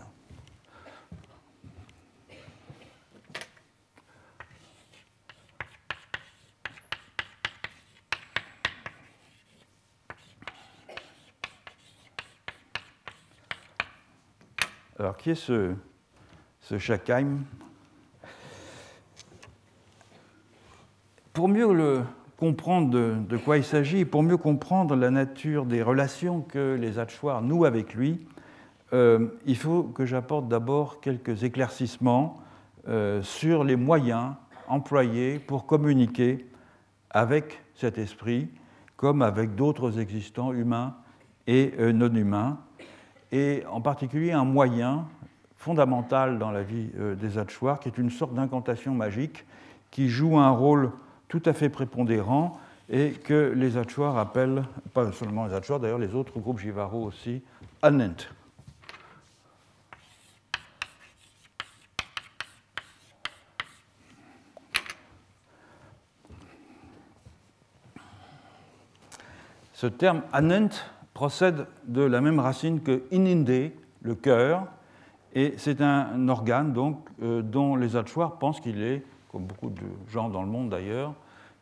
[14.99, 15.71] Alors, qui est ce,
[16.59, 16.75] ce
[21.31, 22.01] Pour mieux le
[22.35, 27.41] comprendre de, quoi il s'agit, pour mieux comprendre la nature des relations que les Hachoirs
[27.41, 28.27] nouent avec lui,
[28.91, 32.35] euh, il faut que j'apporte d'abord quelques éclaircissements
[32.89, 34.33] euh, sur les moyens
[34.67, 36.45] employés pour communiquer
[37.09, 38.49] avec cet esprit,
[38.97, 40.97] comme avec d'autres existants humains
[41.47, 42.59] et euh, non humains,
[43.31, 45.05] et en particulier un moyen
[45.57, 49.45] fondamental dans la vie euh, des Hachoirs, qui est une sorte d'incantation magique
[49.91, 50.91] qui joue un rôle
[51.27, 54.63] tout à fait prépondérant et que les Achuars appellent,
[54.93, 57.43] pas seulement les Achuars, d'ailleurs les autres groupes Jivaro aussi,
[57.81, 58.27] Anent.
[69.73, 70.67] Ce terme anent
[71.19, 74.67] procède de la même racine que ininde, le cœur,
[75.33, 79.81] et c'est un organe donc, euh, dont les Achuars pensent qu'il est, comme beaucoup de
[80.07, 81.13] gens dans le monde d'ailleurs,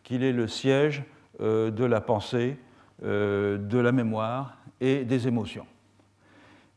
[0.04, 1.04] qu'il est le siège
[1.42, 2.60] euh, de la pensée,
[3.04, 5.66] euh, de la mémoire et des émotions.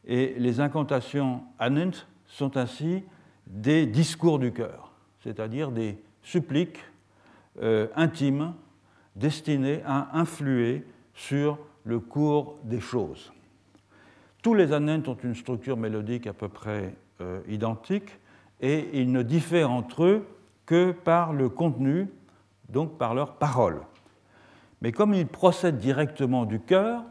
[0.06, 1.92] Et les incantations anent
[2.26, 3.04] sont ainsi
[3.46, 4.90] des discours du cœur,
[5.22, 6.80] c'est-à-dire des suppliques
[7.94, 8.54] intimes
[9.16, 13.32] destinées à influer sur le cours des choses.
[14.42, 18.18] Tous les anentes ont une structure mélodique à peu près euh, identique
[18.60, 20.26] et ils ne diffèrent entre eux
[20.66, 22.08] que par le contenu,
[22.68, 23.80] donc par leurs paroles.
[24.82, 27.02] Mais comme ils procèdent directement du cœur,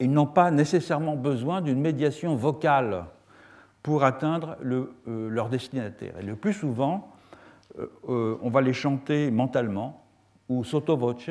[0.00, 3.04] ils n'ont pas nécessairement besoin d'une médiation vocale
[3.82, 6.14] pour atteindre euh, leur destinataire.
[6.18, 7.10] Et le plus souvent,
[7.78, 10.04] euh, on va les chanter mentalement
[10.48, 11.30] ou sotto voce,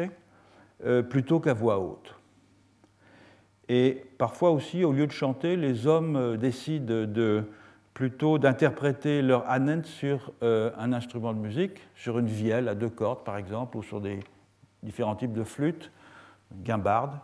[0.85, 2.13] euh, plutôt qu'à voix haute.
[3.67, 7.45] Et parfois aussi, au lieu de chanter, les hommes euh, décident de,
[7.95, 12.89] plutôt d'interpréter leur anent sur euh, un instrument de musique, sur une vielle à deux
[12.89, 14.19] cordes par exemple, ou sur des
[14.83, 15.91] différents types de flûtes,
[16.63, 17.17] guimbardes.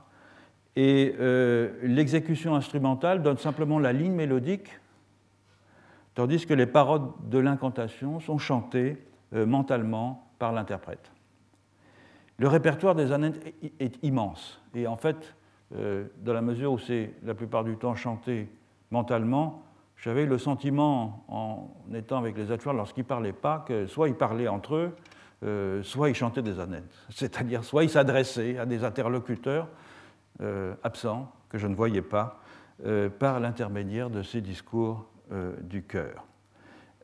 [0.76, 1.14] Et
[1.84, 4.80] l'exécution instrumentale donne simplement la ligne mélodique,
[6.16, 8.98] tandis que les paroles de l'incantation sont chantées
[9.32, 11.13] mentalement par l'interprète.
[12.44, 14.62] Le répertoire des annettes est immense.
[14.76, 15.34] Et en fait,
[15.78, 18.50] euh, dans la mesure où c'est la plupart du temps chanté
[18.92, 19.64] mentalement,
[19.96, 24.16] j'avais le sentiment, en étant avec les atouars, lorsqu'ils ne parlaient pas, que soit ils
[24.16, 24.96] parlaient entre eux,
[25.46, 26.94] euh, soit ils chantaient des annettes.
[27.12, 29.70] C'est-à-dire, soit ils s'adressaient à des interlocuteurs
[30.42, 32.42] euh, absents, que je ne voyais pas,
[33.20, 35.06] par l'intermédiaire de ces discours
[35.62, 36.26] du cœur.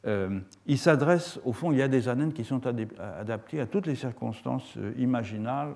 [0.08, 3.88] Euh, il s'adresse, au fond, il y a des anènes qui sont adaptées à toutes
[3.88, 5.76] les circonstances euh, imaginables,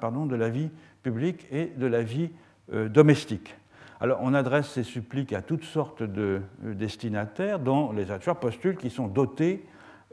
[0.00, 0.70] pardon, de la vie
[1.02, 2.30] publique et de la vie
[2.72, 3.54] euh, domestique.
[4.00, 8.90] Alors, on adresse ces suppliques à toutes sortes de destinataires, dont les acteurs postulent qui
[8.90, 9.64] sont dotés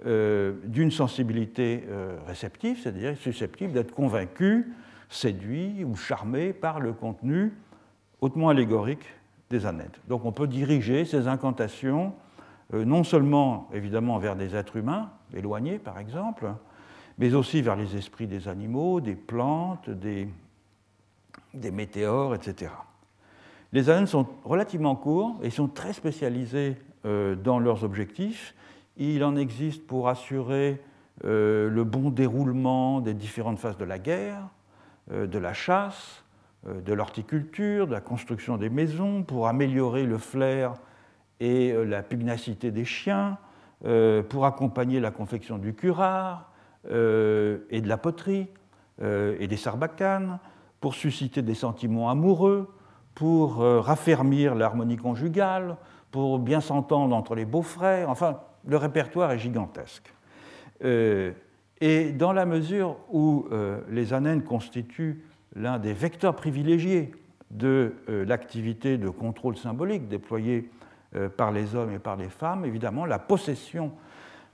[0.06, 1.84] d'une sensibilité
[2.26, 4.66] réceptive, c'est-à-dire susceptibles d'être convaincus,
[5.10, 7.52] séduits ou charmés par le contenu
[8.22, 9.06] hautement allégorique
[9.50, 9.90] des anènes.
[10.08, 12.29] Donc, on peut diriger ces incantations euh,
[12.74, 16.54] non seulement évidemment vers des êtres humains, éloignés par exemple,
[17.18, 20.30] mais aussi vers les esprits des animaux, des plantes, des,
[21.54, 22.72] météores, etc.
[23.74, 28.56] Les AN sont relativement courts et sont très spécialisés euh, dans leurs objectifs.
[28.98, 30.82] Il en existe pour assurer
[31.26, 34.48] euh, le bon déroulement des différentes phases de la guerre,
[35.12, 36.24] de la chasse,
[36.68, 40.76] de l'horticulture, de la construction des maisons, pour améliorer le flair
[41.40, 43.38] et euh, la pugnacité des chiens,
[43.86, 46.52] euh, pour accompagner la confection du curare
[46.92, 48.48] euh, et de la poterie
[49.02, 50.40] et des sarbacanes,
[50.82, 52.70] pour susciter des sentiments amoureux,
[53.16, 55.78] pour raffermir l'harmonie conjugale,
[56.12, 58.10] pour bien s'entendre entre les beaux-frères.
[58.10, 60.14] Enfin, le répertoire est gigantesque.
[60.84, 63.48] et dans la mesure où
[63.90, 65.24] les anènes constituent
[65.56, 67.14] l'un des vecteurs privilégiés
[67.52, 67.94] de
[68.28, 70.70] l'activité de contrôle symbolique déployée
[71.38, 73.92] par les hommes et par les femmes, évidemment, la possession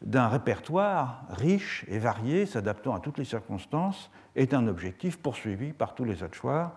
[0.01, 5.95] d'un répertoire riche et varié, s'adaptant à toutes les circonstances, est un objectif poursuivi par
[5.95, 6.71] tous les Achuars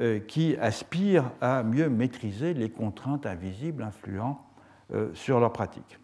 [0.00, 4.46] euh, qui aspirent à mieux maîtriser les contraintes invisibles influant
[4.94, 5.98] euh, sur leur pratique.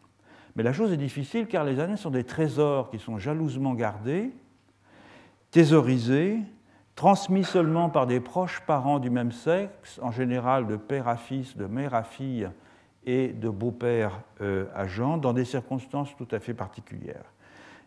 [0.56, 4.32] Mais la chose est difficile car les années sont des trésors qui sont jalousement gardés,
[5.50, 6.38] thésaurisés,
[6.96, 11.56] transmis seulement par des proches parents du même sexe, en général de père à fils,
[11.56, 12.50] de mère à fille,
[13.08, 17.24] et de beau-père euh, à Jean dans des circonstances tout à fait particulières.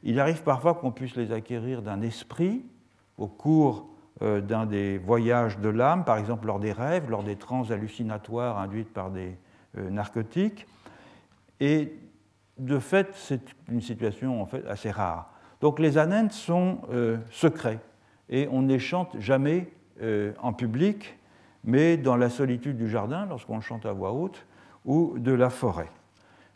[0.01, 2.65] Il arrive parfois qu'on puisse les acquérir d'un esprit
[3.19, 3.87] au cours
[4.23, 8.57] euh, d'un des voyages de l'âme, par exemple lors des rêves, lors des trans hallucinatoires
[8.57, 9.37] induites par des
[9.77, 10.65] euh, narcotiques.
[11.59, 11.93] Et
[12.57, 15.31] de fait, c'est une situation en fait assez rare.
[15.61, 16.79] Donc les anènes sont
[17.29, 17.79] secrets
[18.29, 19.71] et on ne les chante jamais
[20.41, 21.19] en public,
[21.63, 24.43] mais dans la solitude du jardin, lorsqu'on chante à voix haute,
[24.85, 25.91] ou de la forêt.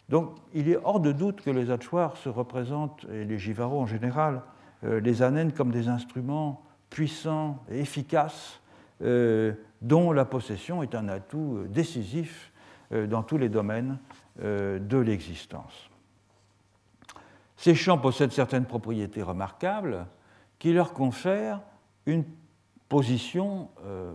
[0.09, 3.87] Donc il est hors de doute que les Achuars se représentent, et les Jivaros en
[3.87, 4.41] général,
[4.83, 8.61] euh, les anènes comme des instruments puissants et efficaces
[9.01, 12.51] euh, dont la possession est un atout euh, décisif
[12.91, 13.97] dans tous les domaines
[14.39, 15.89] de l'existence.
[17.57, 20.05] Ces chants possèdent certaines propriétés remarquables
[20.59, 21.61] qui leur confère
[22.05, 22.23] une
[22.87, 23.69] position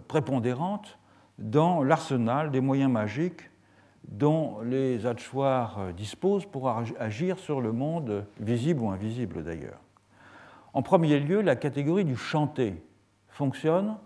[0.06, 1.00] prépondérante
[1.40, 3.49] dans l'arsenal des moyens magiques
[4.08, 9.80] dont les hachoirs disposent pour agir sur le monde visible ou invisible d'ailleurs.
[10.72, 12.82] En premier lieu, la catégorie du chanté
[13.28, 13.96] fonctionne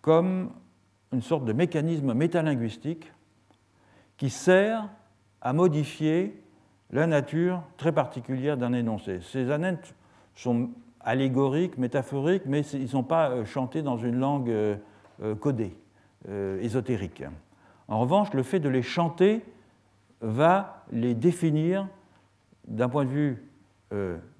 [0.00, 0.50] comme
[1.12, 3.12] une sorte de mécanisme métalinguistique
[4.16, 4.88] qui sert
[5.40, 6.42] à modifier
[6.90, 9.20] la nature très particulière d'un énoncé.
[9.20, 9.94] Ces anètes
[10.34, 14.76] sont allégoriques, métaphoriques, mais ils ne sont pas euh, chantés dans une langue euh,
[15.22, 15.76] euh, codée,
[16.60, 17.24] ésotérique.
[17.92, 19.44] En revanche, le fait de les chanter
[20.22, 21.86] va les définir
[22.66, 23.44] d'un point de vue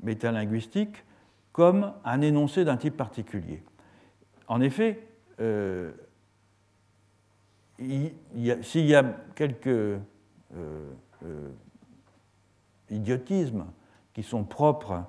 [0.03, 1.05] métalinguistique
[1.53, 3.63] comme un énoncé d'un type particulier.
[4.49, 5.07] En effet,
[7.79, 9.99] s'il y a quelques
[12.89, 13.67] idiotismes
[14.15, 15.05] qui sont propres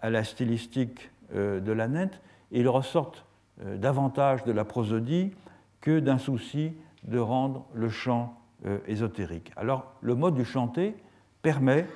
[0.00, 2.20] à la stylistique euh, de la net,
[2.50, 3.24] ils ressortent
[3.62, 5.32] euh, davantage de la prosodie
[5.80, 6.72] que d'un souci
[7.04, 9.52] de rendre le chant euh, ésotérique.
[9.56, 10.94] Alors le mode du chanté
[11.42, 11.86] permet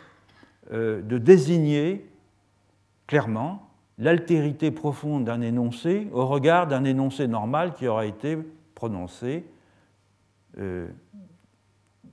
[0.70, 2.06] de désigner
[3.06, 8.36] clairement l'altérité profonde d'un énoncé au regard d'un énoncé normal qui aura été
[8.74, 9.46] prononcé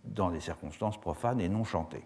[0.06, 2.06] dans des circonstances profanes et non chantées.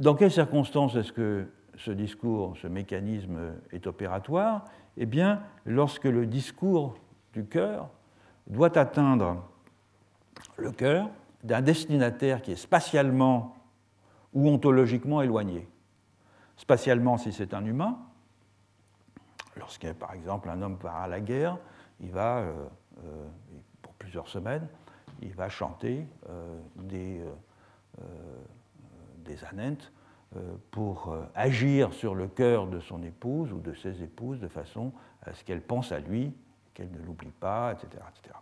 [0.00, 4.64] Dans quelles circonstances est-ce que ce discours, ce mécanisme est opératoire?
[4.96, 6.96] Eh bien, lorsque le discours
[7.32, 7.90] du cœur
[8.46, 9.42] doit atteindre
[10.56, 11.10] le cœur
[11.44, 13.56] d'un destinataire qui est spatialement
[14.32, 15.68] ou ontologiquement éloigné.
[16.56, 17.98] Spatialement, si c'est un humain,
[19.56, 21.58] lorsqu'il par exemple un homme part à la guerre,
[22.00, 22.66] il va, euh,
[23.04, 23.28] euh,
[23.82, 24.66] pour plusieurs semaines,
[25.22, 27.22] il va chanter euh, des
[29.24, 29.36] des
[30.70, 35.34] pour agir sur le cœur de son épouse ou de ses épouses de façon à
[35.34, 36.34] ce qu'elle pense à lui,
[36.78, 38.02] qu'elle ne l'oublie pas, etc.
[38.08, 38.34] etc.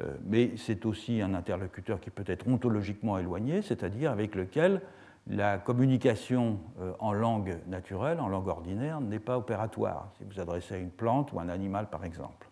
[0.00, 4.80] Euh, mais c'est aussi un interlocuteur qui peut être ontologiquement éloigné, c'est-à-dire avec lequel
[5.28, 6.58] la communication
[6.98, 11.32] en langue naturelle, en langue ordinaire, n'est pas opératoire, si vous adressez à une plante
[11.32, 12.48] ou un animal par exemple.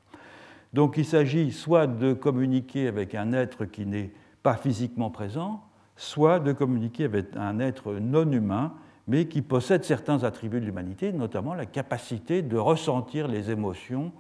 [0.73, 4.13] Donc il s'agit soit de communiquer avec un être qui n'est
[4.43, 5.63] pas physiquement présent,
[5.97, 8.73] soit de communiquer avec un être non humain,
[9.09, 14.13] mais qui possède certains attributs de l'humanité, notamment la capacité de ressentir les émotions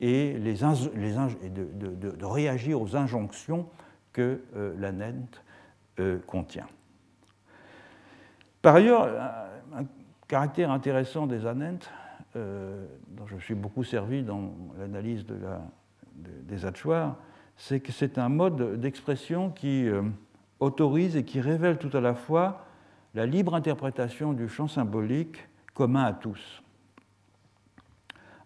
[0.00, 3.68] et, de, réagir aux injonctions
[4.12, 4.92] que euh,
[5.98, 6.66] euh, contient.
[8.62, 9.08] Par ailleurs,
[9.74, 9.84] un,
[10.28, 11.88] caractère intéressant des anentes,
[12.34, 15.24] euh, dont je suis beaucoup servi dans l'analyse
[16.14, 17.16] des hachoirs,
[17.56, 19.88] c'est que c'est un mode d'expression qui
[20.60, 22.66] autorise et qui révèle tout à la fois
[23.14, 25.38] la libre interprétation du champ symbolique
[25.72, 26.62] commun à tous.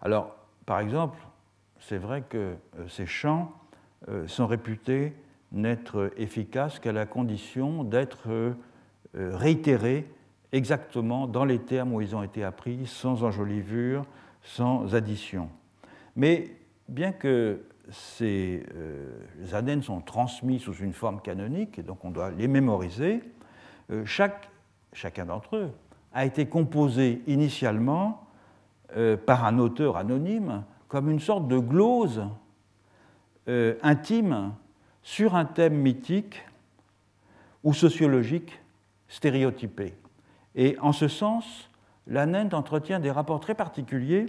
[0.01, 0.35] Alors,
[0.65, 1.17] par exemple,
[1.81, 3.51] c'est vrai que euh, ces chants
[4.09, 5.13] euh, sont réputés
[5.51, 8.55] n'être efficaces qu'à la condition d'être euh,
[9.13, 10.07] réitérés
[10.51, 14.05] exactement dans les termes où ils ont été appris, sans enjolivure,
[14.41, 15.49] sans addition.
[16.15, 16.55] Mais
[16.89, 17.61] bien que
[17.91, 23.21] ces euh, sont transmis sous une forme canonique, et donc on doit les mémoriser.
[24.05, 24.49] Chaque,
[24.93, 25.71] chacun d'entre eux
[26.13, 28.25] a été composé initialement
[29.25, 32.21] par un auteur anonyme comme une sorte de glose
[33.47, 34.51] euh, intime
[35.01, 36.43] sur un thème mythique
[37.63, 38.59] ou sociologique
[39.07, 39.93] stéréotypé.
[40.53, 41.69] Et en ce sens,
[42.07, 44.25] la entretient des rapports très particuliers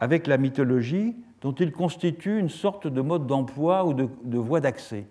[0.00, 5.06] avec la mythologie dont il constitue une sorte de mode d'emploi ou de, voie d'accès.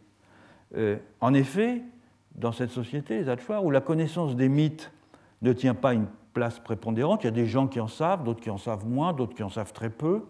[0.76, 1.82] Euh, en effet,
[2.36, 3.30] dans cette société, les
[3.64, 4.92] où la connaissance des mythes
[5.44, 8.42] ne tient pas une place prépondérante, il y a des gens qui en savent, d'autres
[8.42, 10.26] qui en savent moins, d'autres qui en savent très peu.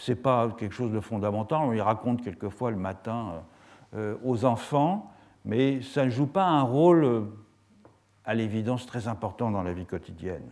[0.00, 3.42] Ce n'est pas quelque chose de fondamental, on y raconte quelquefois le matin
[3.94, 5.12] euh, aux enfants,
[5.44, 7.26] mais ça ne joue pas un rôle,
[8.24, 10.48] à l'évidence, très important dans la vie quotidienne.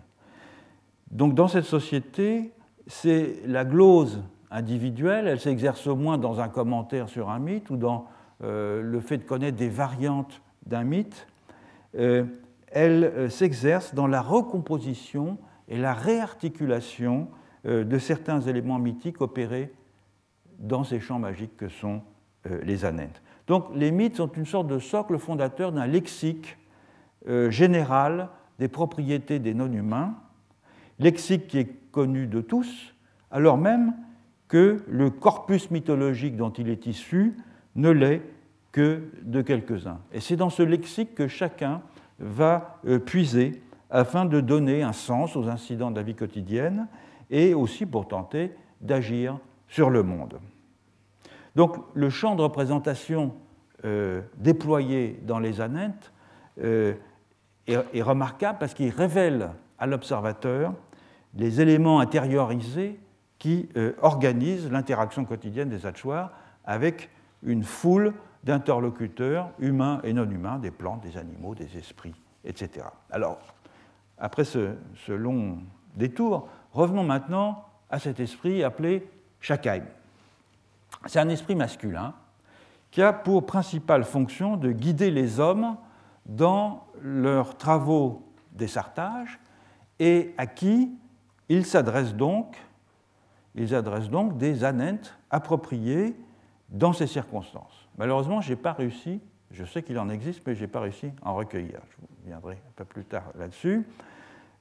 [1.11, 2.53] Donc dans cette société,
[2.87, 8.07] c'est la glose individuelle, elle s'exerce moins dans un commentaire sur un mythe ou dans
[8.45, 11.27] euh, le fait de connaître des variantes d'un mythe,
[11.99, 12.25] euh,
[12.67, 15.39] elle euh, s'exerce dans la recomposition
[15.69, 17.29] et la réarticulation
[17.65, 19.73] de certains éléments mythiques opérés
[20.59, 22.03] dans ces champs magiques que sont
[22.63, 23.11] les anènes.
[23.47, 26.57] Donc les mythes sont une sorte de socle fondateur d'un lexique
[27.27, 28.29] général
[28.59, 30.15] des propriétés des non-humains,
[30.99, 32.95] lexique qui est connu de tous,
[33.31, 33.95] alors même
[34.49, 37.37] que le corpus mythologique dont il est issu
[37.77, 38.23] ne l'est
[38.73, 40.01] que de quelques-uns.
[40.13, 41.83] Et c'est dans ce lexique que chacun
[42.19, 46.89] va euh, puiser afin de donner un sens aux incidents de la vie quotidienne
[47.31, 50.41] et aussi pour tenter d'agir sur le monde.
[51.57, 53.35] Donc le champ de représentation
[53.85, 56.13] euh, déployé dans les anentes
[56.63, 56.95] euh,
[57.67, 60.73] est, remarquable parce qu'il révèle à l'observateur
[61.35, 62.99] les éléments intériorisés
[63.39, 66.33] qui euh, organisent l'interaction quotidienne des hachoirs
[66.65, 67.11] avec
[67.43, 68.15] une foule
[68.45, 72.15] d'interlocuteurs humains et non humains, des plantes, des animaux, des esprits,
[72.45, 72.87] etc.
[73.11, 73.39] Alors,
[74.19, 74.77] après ce
[75.09, 75.59] long
[75.95, 76.49] détour,
[76.79, 79.09] revenons maintenant à cet esprit appelé
[79.41, 79.83] Shakaim.
[81.07, 82.15] C'est un esprit masculin
[82.93, 85.77] qui a pour principale fonction de guider les hommes
[86.27, 88.23] dans leurs travaux
[88.53, 89.41] d'essartage
[89.99, 90.93] et à qui
[91.49, 92.57] ils s'adressent donc,
[93.57, 96.15] ils adressent donc des anentes appropriées
[96.69, 97.89] dans ces circonstances.
[97.97, 99.21] Malheureusement, je n'ai pas réussi,
[99.51, 101.81] je sais qu'il en existe, mais je n'ai pas réussi à en recueillir.
[101.91, 103.85] Je vous viendrai un peu plus tard là-dessus.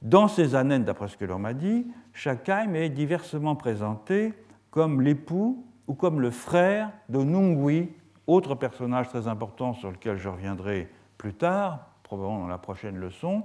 [0.02, 4.34] Dans ces années, d'après ce que l'on m'a dit, Shakaim est diversement présenté
[4.70, 7.90] comme l'époux ou comme le frère de Nungui,
[8.28, 13.44] autre personnage très important sur lequel je reviendrai plus tard, probablement dans la prochaine leçon,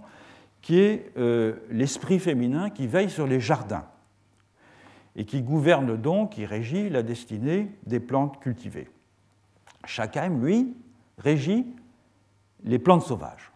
[0.60, 3.86] qui est euh, l'esprit féminin qui veille sur les jardins
[5.16, 8.88] et qui gouverne donc, qui régit la destinée des plantes cultivées.
[9.84, 10.74] Shakaim, lui,
[11.18, 11.66] régit
[12.64, 13.52] les plantes sauvages.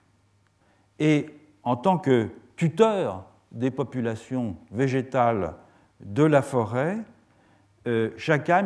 [0.99, 1.31] Et
[1.63, 5.55] en tant que tuteur des populations végétales
[6.01, 6.99] de la forêt,
[7.87, 8.11] euh,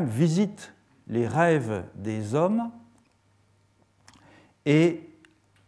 [0.07, 0.75] visite
[1.07, 2.71] les rêves des hommes
[4.65, 5.09] et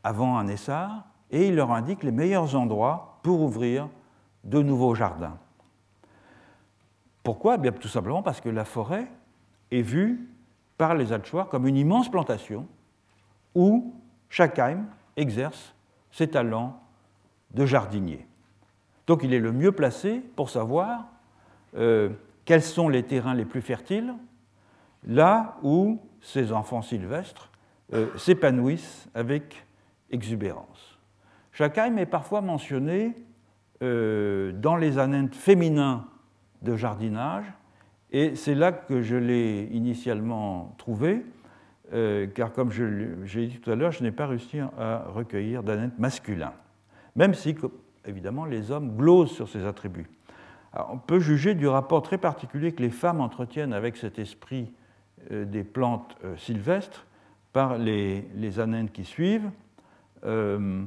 [0.05, 3.89] avant un essar, et il leur indique les meilleurs endroits pour ouvrir
[4.45, 5.39] de nouveaux jardins.
[7.23, 7.55] Pourquoi?
[7.55, 9.09] Eh Bien, Tout simplement parce que la forêt
[9.71, 10.29] est vue
[10.77, 12.67] par les Alchoirs comme une immense plantation
[13.55, 13.95] où
[14.29, 15.75] Schakheim exerce
[16.11, 16.81] ses talents
[17.55, 18.27] de jardinier.
[19.07, 21.07] Donc il est le mieux placé pour savoir
[21.77, 22.11] euh,
[22.45, 24.15] quels sont les terrains les plus fertiles,
[25.07, 27.51] là où ces enfants sylvestres
[27.93, 29.67] euh, s'épanouissent avec
[30.11, 30.99] exubérance.
[31.53, 33.17] Schakheim est parfois mentionné
[33.83, 36.07] euh, dans les années féminins
[36.63, 37.45] de jardinage,
[38.13, 41.25] et c'est là que je l'ai initialement trouvé,
[42.35, 46.55] car comme j'ai dit tout à l'heure, je n'ai pas réussi à recueillir d'anètes masculins
[47.17, 47.55] même si,
[48.07, 50.09] évidemment, les hommes glosent sur ces attributs.
[50.75, 54.73] on peut juger du rapport très particulier que les femmes entretiennent avec cet esprit
[55.31, 57.07] euh, des plantes euh, sylvestres
[57.53, 58.53] par les, les
[58.93, 59.51] qui suivent.
[60.25, 60.85] Euh,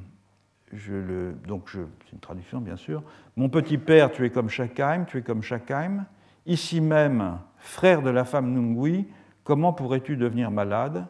[1.48, 3.04] donc, c'est une traduction, bien sûr.
[3.38, 6.06] Mon petit père, tu es comme Shakheim, tu es comme Shakheim.
[6.46, 9.08] Ici même, frère de la femme Nungui,
[9.44, 11.06] comment pourrais-tu devenir malade?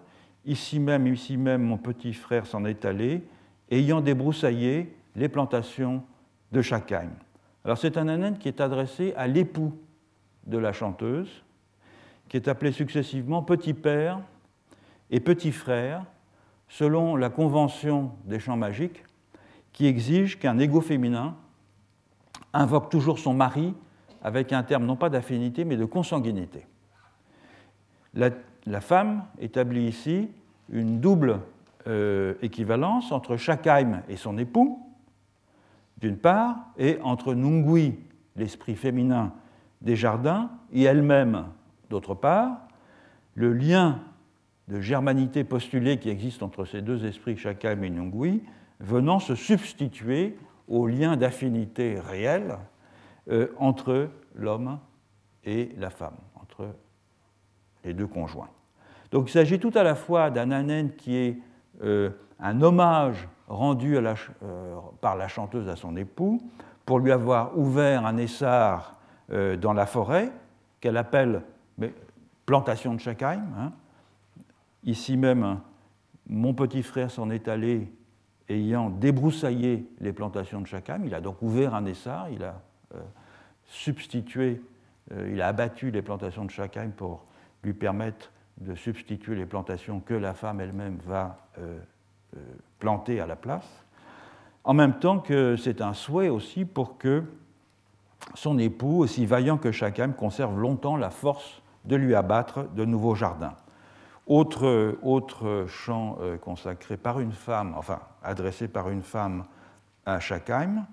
[0.45, 3.23] Ici même, ici même, mon petit frère s'en est allé,
[3.71, 6.03] ayant débroussaillé les plantations
[6.51, 7.11] de Schakheim.
[7.63, 9.73] Alors c'est un anène qui est adressé à l'époux
[10.45, 11.43] de la chanteuse,
[12.29, 14.19] qui est appelé successivement petit père
[15.09, 16.05] et petit frère,
[16.67, 19.03] selon la convention des chants magiques,
[19.73, 21.35] qui exige qu'un égo féminin
[22.53, 23.73] invoque toujours son mari
[24.23, 26.65] avec un terme non pas d'affinité mais de consanguinité.
[28.13, 28.31] La,
[28.79, 30.29] femme établit ici
[30.69, 31.41] une double
[31.87, 34.84] euh, équivalence entre Schakheim et son époux,
[35.97, 37.95] d'une part, et entre Nungui,
[38.35, 39.33] l'esprit féminin
[39.81, 41.45] des jardins, et elle-même,
[41.89, 42.67] d'autre part,
[43.35, 43.99] le lien
[44.67, 48.43] de germanité postulé qui existe entre ces deux esprits, Shakam et Nungui,
[48.79, 50.37] venant se substituer
[50.67, 52.57] au lien d'affinité réel
[53.29, 54.79] euh, entre l'homme
[55.43, 56.67] et la femme, entre
[57.83, 58.49] les deux conjoints.
[59.11, 61.37] Donc il s'agit tout à la fois d'un anène qui est
[61.83, 64.13] euh, un hommage rendu euh,
[65.01, 66.41] par la chanteuse à son époux
[66.85, 68.97] pour lui avoir ouvert un essar
[69.31, 70.31] euh, dans la forêt
[70.81, 71.41] qu'elle appelle
[72.45, 73.43] plantation de Schakheim.
[73.57, 73.71] Hein.
[74.83, 75.59] Ici même,
[76.27, 77.91] mon petit frère s'en est allé
[78.49, 81.03] ayant débroussaillé les plantations de Schakheim.
[81.05, 82.61] Il a donc ouvert un essar, il a
[82.93, 82.99] euh,
[83.65, 84.61] substitué,
[85.27, 87.25] il a abattu les plantations de Schakheim pour
[87.63, 91.47] lui permettre de substituer les plantations que la femme elle-même va
[92.35, 92.39] euh,
[92.79, 93.67] planté à la place,
[94.63, 97.23] en même temps que c'est un souhait aussi pour que
[98.33, 103.15] son époux, aussi vaillant que chacun, conserve longtemps la force de lui abattre de nouveaux
[103.15, 103.53] jardins.
[104.27, 109.45] Autre, autre chant euh, consacré par une femme, enfin adressé par une femme
[110.05, 110.85] à Shakheim.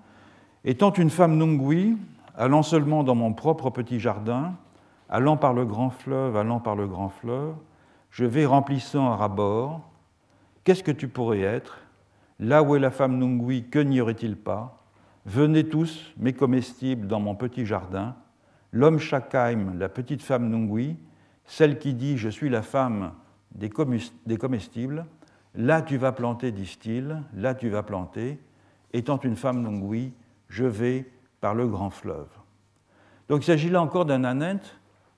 [0.63, 1.97] Étant une femme Nungui,
[2.37, 4.53] allant seulement dans mon propre petit jardin,
[5.09, 7.55] allant par le grand fleuve, allant par le grand fleuve,
[8.11, 9.81] je vais remplissant à rabord,
[10.63, 11.79] Qu'est-ce que tu pourrais être
[12.39, 14.83] Là où est la femme Nungui, que n'y aurait-il pas
[15.25, 18.15] Venez tous, mes comestibles, dans mon petit jardin.
[18.71, 20.97] L'homme Shakaim, la petite femme Nungui,
[21.45, 23.13] celle qui dit Je suis la femme
[23.51, 25.05] des comestibles,
[25.53, 28.39] là tu vas planter, disent-ils, là tu vas planter.
[28.93, 30.13] Étant une femme Nungui,
[30.47, 31.09] je vais
[31.41, 32.29] par le grand fleuve.
[33.27, 34.59] Donc il s'agit là encore d'un anent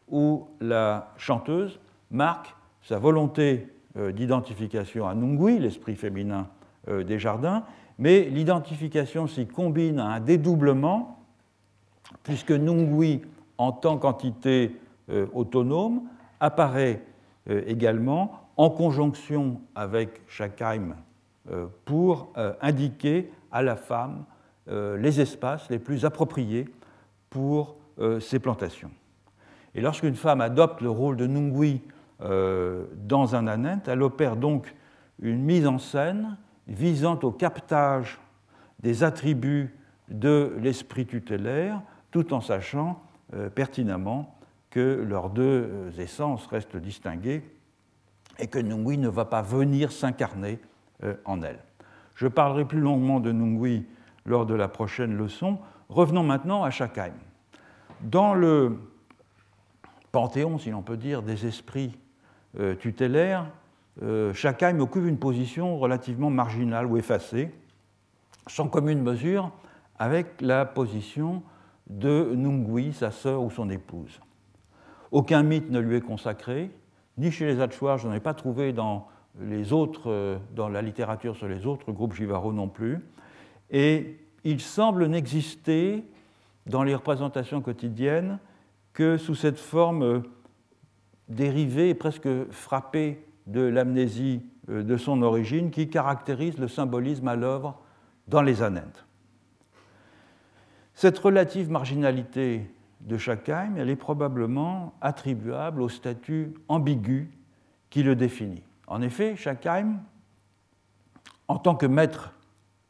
[0.07, 1.79] où la chanteuse
[2.11, 3.74] marque sa volonté
[4.11, 6.47] d'identification à Nungui, l'esprit féminin
[6.87, 7.63] euh, des jardins,
[7.97, 11.19] mais l'identification s'y combine à un dédoublement,
[12.23, 13.21] puisque Nungui,
[13.57, 14.75] en tant qu'entité
[15.09, 16.03] euh, autonome,
[16.39, 17.01] apparaît
[17.47, 20.95] également en conjonction avec Shakheim
[21.85, 24.25] pour indiquer à la femme
[24.67, 26.65] les espaces les plus appropriés
[27.29, 27.75] pour
[28.19, 28.89] ces plantations.
[29.75, 34.73] Et lorsqu'une femme adopte le rôle de Nungui euh, dans un anent, elle opère donc
[35.21, 36.37] une mise en scène
[36.67, 38.19] visant au captage
[38.79, 39.75] des attributs
[40.09, 43.01] de l'esprit tutélaire, tout en sachant
[43.33, 44.37] euh, pertinemment
[44.69, 47.43] que leurs deux euh, essences restent distinguées
[48.39, 50.59] et que Nungui ne va pas venir s'incarner
[51.25, 51.59] en elle.
[52.15, 53.85] Je parlerai plus longuement de Nungui
[54.25, 55.59] lors de la prochaine leçon.
[55.89, 57.13] Revenons maintenant à Shakheim.
[58.01, 58.77] Dans le
[60.11, 62.04] panthéon, si l'on peut dire, des esprits euh,
[62.79, 63.45] tutélaire,
[64.03, 67.51] euh, Shakheim occupe une position relativement marginale ou effacée,
[68.47, 69.51] sans commune mesure
[69.97, 71.43] avec la position
[71.89, 74.19] de Nungui, sa sœur ou son épouse.
[75.11, 76.71] Aucun mythe ne lui est consacré,
[77.17, 79.07] ni chez les Achuar, je n'en ai pas trouvé dans,
[79.39, 82.99] les autres, euh, dans la littérature sur les autres groupes Jivaro non plus,
[83.71, 86.03] et il semble n'exister
[86.65, 88.39] dans les représentations quotidiennes
[88.93, 90.23] que sous cette forme
[91.29, 97.35] dérivé et presque frappé de l'amnésie euh, de son origine qui caractérise le symbolisme à
[97.35, 97.79] l'œuvre
[98.27, 99.05] dans les Anentes.
[100.93, 102.69] Cette relative marginalité
[103.01, 107.29] de Schakheim, elle est probablement attribuable au statut ambigu
[107.89, 108.63] qui le définit.
[108.87, 109.99] En effet, Schakheim,
[111.47, 112.33] en tant que maître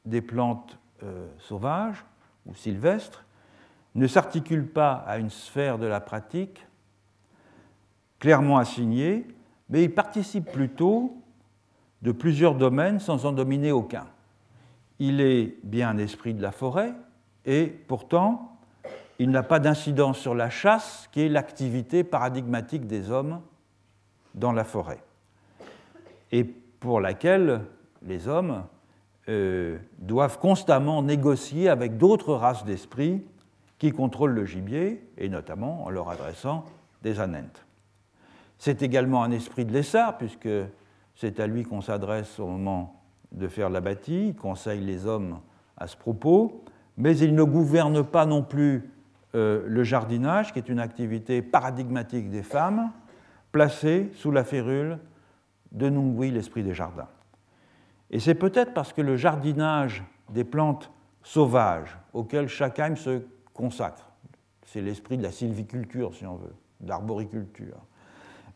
[0.05, 2.05] des plantes euh, sauvages
[2.45, 3.25] ou sylvestres,
[3.95, 6.65] ne s'articule pas à une sphère de la pratique
[8.19, 9.27] clairement assigné,
[9.69, 11.17] mais il participe plutôt
[12.01, 14.05] de plusieurs domaines sans en dominer aucun.
[14.99, 16.93] Il est bien un esprit de la forêt,
[17.45, 18.57] et pourtant,
[19.19, 23.41] il n'a pas d'incidence sur la chasse, qui est l'activité paradigmatique des hommes
[24.33, 25.01] dans la forêt,
[26.31, 27.61] et pour laquelle
[28.03, 28.63] les hommes
[29.29, 33.25] euh, doivent constamment négocier avec d'autres races d'esprits
[33.79, 36.65] qui contrôlent le gibier, et notamment en leur adressant
[37.01, 37.64] des anentes.
[38.57, 40.49] C'est également un esprit de l'essar, puisque
[41.15, 43.01] c'est à lui qu'on s'adresse au moment
[43.31, 45.39] de faire la bâtie, il conseille les hommes
[45.77, 46.63] à ce propos,
[46.97, 48.91] mais il ne gouverne pas non plus
[49.35, 52.91] euh, le jardinage, qui est une activité paradigmatique des femmes,
[53.51, 54.99] placée sous la férule
[55.71, 57.09] de Nungui, l'esprit des jardins.
[58.11, 60.91] Et c'est peut-être parce que le jardinage des plantes
[61.23, 64.11] sauvages, auquel chacun se consacre,
[64.65, 67.77] c'est l'esprit de la sylviculture, si on veut, d'arboriculture,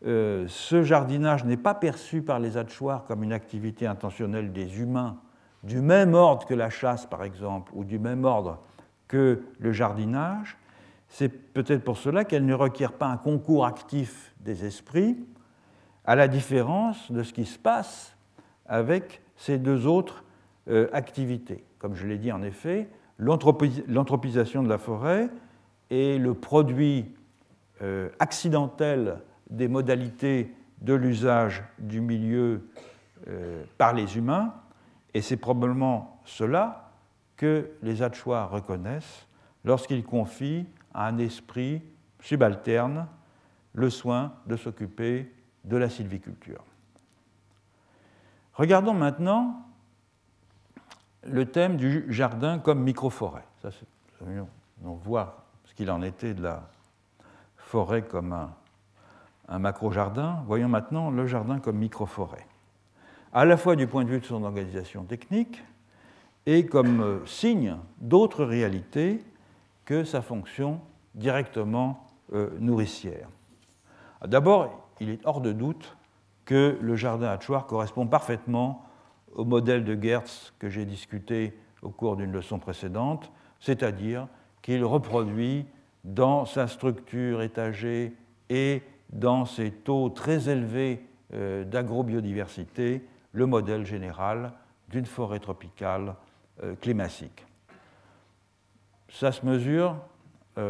[0.06, 5.18] euh, ce jardinage n'est pas perçu par les Hatchoirs comme une activité intentionnelle des humains,
[5.62, 8.60] du même ordre que la chasse, par exemple, ou du même ordre
[9.08, 10.56] que le jardinage.
[11.08, 15.18] C'est peut-être pour cela qu'elle ne requiert pas un concours actif des esprits,
[16.04, 18.16] à la différence de ce qui se passe
[18.66, 20.24] avec ces deux autres
[20.68, 21.64] euh, activités.
[21.78, 22.88] Comme je l'ai dit en effet,
[23.18, 25.28] l'anthropisation de la forêt
[25.90, 27.14] est le produit
[27.82, 29.18] euh, accidentel
[29.50, 32.70] des modalités de l'usage du milieu
[33.28, 34.54] euh, par les humains,
[35.12, 36.92] et c'est probablement cela
[37.36, 39.26] que les Hatchois reconnaissent
[39.64, 41.82] lorsqu'ils confient à un esprit
[42.20, 43.06] subalterne
[43.74, 45.32] le soin de s'occuper
[45.64, 46.64] de la sylviculture.
[48.54, 49.66] Regardons maintenant
[51.22, 53.44] le thème du jardin comme microforêt.
[53.62, 53.70] Ça,
[54.82, 56.68] on voit ce qu'il en était de la
[57.56, 58.54] forêt comme un
[59.50, 62.46] un macro-jardin, voyons maintenant le jardin comme micro-forêt,
[63.32, 65.62] à la fois du point de vue de son organisation technique
[66.46, 69.22] et comme euh, signe d'autres réalités
[69.84, 70.80] que sa fonction
[71.14, 73.28] directement euh, nourricière.
[74.24, 75.96] D'abord, il est hors de doute
[76.44, 78.84] que le jardin hatchoir correspond parfaitement
[79.34, 84.28] au modèle de Gertz que j'ai discuté au cours d'une leçon précédente, c'est-à-dire
[84.62, 85.66] qu'il reproduit
[86.04, 88.14] dans sa structure étagée
[88.48, 88.82] et
[89.12, 94.52] dans ces taux très élevés euh, d'agrobiodiversité le modèle général
[94.88, 96.14] d'une forêt tropicale
[96.62, 97.46] euh, climatique.
[99.08, 99.96] ça se mesure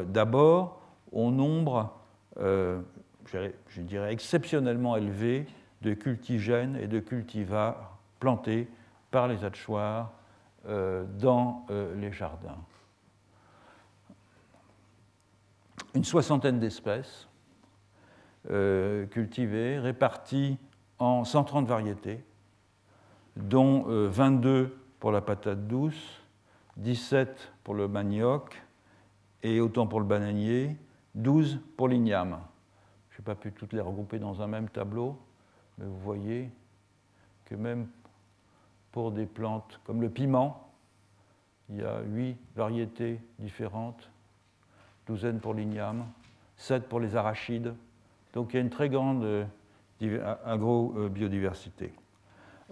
[0.06, 1.90] d'abord au nombre,
[2.36, 5.46] je dirais, exceptionnellement élevé
[5.82, 8.68] de cultigènes et de cultivars plantés
[9.10, 10.12] par les hachoirs
[10.64, 11.66] dans
[11.96, 12.58] les jardins.
[15.94, 17.29] Une soixantaine d'espèces
[18.46, 20.58] cultivées, réparties
[20.98, 22.22] en 130 variétés,
[23.36, 26.20] dont 22 euh, pour la patate douce,
[26.76, 28.62] 17 pour le manioc
[29.42, 30.76] et autant pour le bananier,
[31.14, 32.38] 12 pour l'igname.
[33.10, 35.18] Je n'ai pas pu toutes les regrouper dans un même tableau,
[35.78, 36.50] mais vous voyez
[37.46, 37.88] que même
[38.92, 40.70] pour des plantes comme le piment,
[41.70, 44.10] il y a 8 variétés différentes,
[45.06, 46.06] douzaine pour l'igname,
[46.56, 47.74] 7 pour les arachides.
[48.34, 49.44] Donc il y a une très grande euh,
[50.44, 51.92] agro-biodiversité.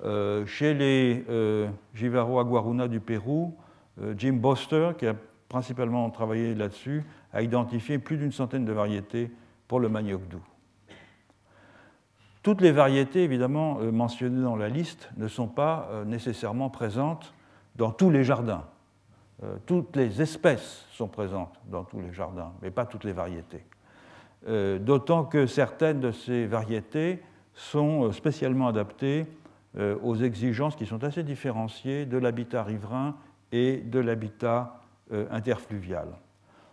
[0.04, 3.56] Euh, chez les euh, Jivaro aguaruna du Pérou,
[4.00, 5.14] euh, Jim Boster, qui a
[5.48, 9.30] principalement travaillé là-dessus, a identifié plus d'une centaine de variétés
[9.66, 10.44] pour le manioc doux.
[12.42, 17.34] Toutes les variétés, évidemment, mentionnées dans la liste ne sont pas nécessairement présentes
[17.76, 18.64] dans tous les jardins.
[19.66, 23.64] Toutes les espèces sont présentes dans tous les jardins, mais pas toutes les variétés.
[24.47, 27.20] Euh, d'autant que certaines de ces variétés
[27.55, 29.26] sont euh, spécialement adaptées
[29.76, 33.16] euh, aux exigences qui sont assez différenciées de l'habitat riverain
[33.51, 34.74] et de l'habitat
[35.30, 36.07] interfluvial.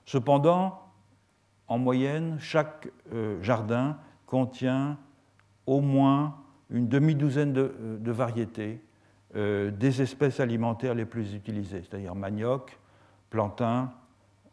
[0.05, 0.81] Cependant,
[1.69, 2.89] en moyenne, chaque
[3.41, 3.95] jardin
[4.25, 4.97] contient
[5.65, 6.35] au moins
[6.69, 8.81] une demi-douzaine de, variétés
[9.33, 12.77] des espèces alimentaires les plus utilisées, c'est-à-dire manioc,
[13.29, 13.93] plantain,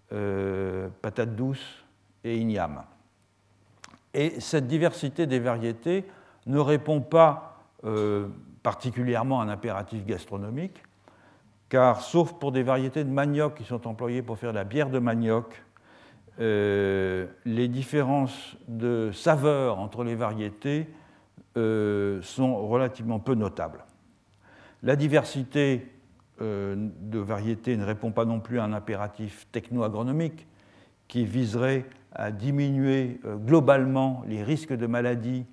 [0.08, 1.84] patate douce
[2.22, 2.84] et igname.
[4.14, 6.04] Et cette diversité des variétés
[6.46, 8.28] ne répond pas euh,
[8.62, 10.82] particulièrement à un impératif gastronomique,
[11.68, 14.98] car sauf pour des variétés de manioc qui sont employées pour faire la bière de
[14.98, 15.62] manioc,
[16.40, 20.88] euh, les différences de saveur entre les variétés
[21.56, 23.84] euh, sont relativement peu notables.
[24.82, 25.88] La diversité
[26.40, 30.48] de variétés ne répond pas non plus à un impératif techno-agronomique
[31.06, 31.84] qui viserait
[32.14, 35.46] à diminuer euh, globalement les risques de maladies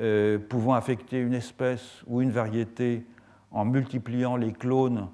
[0.00, 3.06] euh, pouvant affecter une espèce ou une variété
[3.50, 5.08] en multipliant les clones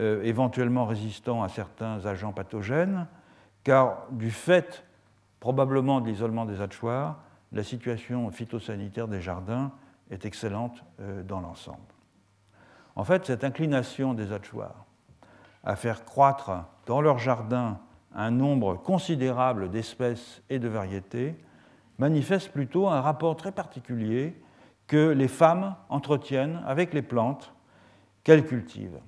[0.00, 3.06] euh, éventuellement résistants à certains agents pathogènes,
[3.64, 4.84] car du fait
[5.40, 7.20] probablement de l'isolement des hachoirs,
[7.52, 9.72] la situation phytosanitaire des jardins
[10.10, 10.84] est excellente
[11.26, 11.78] dans l'ensemble.
[12.96, 14.84] En fait, cette inclination des hachoirs
[15.64, 16.52] à faire croître
[16.86, 17.78] dans leurs jardins
[18.16, 21.36] un nombre considérable d'espèces et de variétés
[21.98, 24.34] manifeste plutôt un rapport très particulier
[24.86, 27.52] que les femmes entretiennent avec les plantes
[28.24, 29.00] qu'elles cultivent.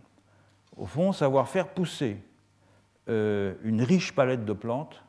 [0.76, 2.22] Au fond, savoir faire pousser
[3.08, 5.02] euh, une riche palette de plantes,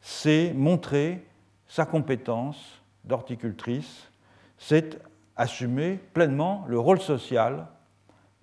[0.00, 1.24] c'est montrer
[1.66, 4.10] sa compétence d'horticultrice,
[4.56, 5.00] c'est
[5.36, 7.68] assumer pleinement le rôle social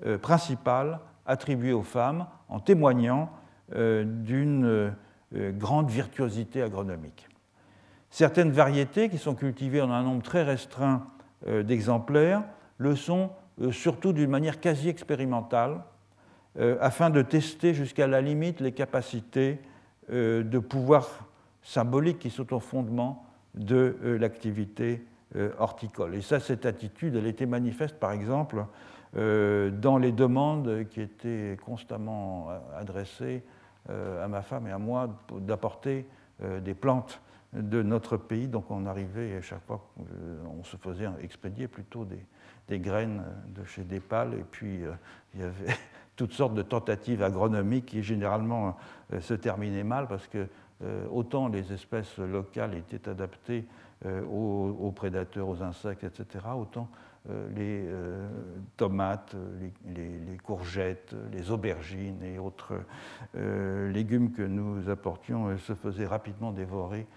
[0.06, 3.30] euh, principal attribué aux femmes en témoignant
[3.72, 4.94] d'une
[5.36, 7.28] euh, grande virtuosité agronomique.
[8.10, 11.08] Certaines variétés qui sont cultivées en un nombre très restreint
[11.48, 12.44] euh, d'exemplaires
[12.78, 13.32] le sont
[13.72, 15.80] surtout d'une manière quasi expérimentale,
[16.82, 19.60] afin de tester jusqu'à la limite les capacités
[20.10, 21.08] de pouvoir
[21.62, 25.06] symboliques qui sont au fondement de l'activité
[25.58, 26.16] horticole.
[26.16, 28.66] Et ça, cette attitude, elle était manifeste, par exemple,
[29.14, 33.55] dans les demandes qui étaient constamment adressées euh,
[33.90, 35.10] à ma femme et à moi
[35.40, 36.08] d'apporter
[36.44, 37.22] euh, des plantes
[37.54, 38.50] de notre pays.
[38.50, 43.64] Donc on arrivait, à chaque fois, euh, on se faisait expédier plutôt des, graines de
[43.64, 44.34] chez Dépal.
[44.34, 44.82] Et puis
[45.34, 45.74] il y avait
[46.18, 48.76] toutes sortes de tentatives agronomiques qui généralement
[49.22, 50.48] se terminaient mal parce que
[51.10, 53.66] autant les espèces locales étaient adaptées
[54.04, 57.05] aux, prédateurs, aux insectes, etc., autant euh,
[57.56, 58.28] les euh,
[58.78, 59.36] tomates,
[59.96, 62.74] les, courgettes, les aubergines et autres
[63.36, 67.08] euh, légumes que nous apportions se faisaient rapidement dévorer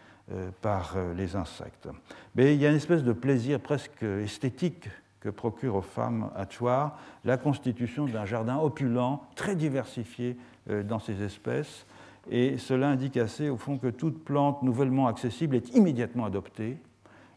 [0.61, 1.89] par les insectes.
[2.35, 4.91] Mais il y a une espèce de plaisir presque esthétique
[5.21, 10.37] que procure aux femmes hachoirs la constitution d'un jardin opulent, très diversifié
[10.85, 11.87] dans ses espèces.
[12.31, 16.77] Et cela indique assez, au fond, que toute plante nouvellement accessible est immédiatement adoptée,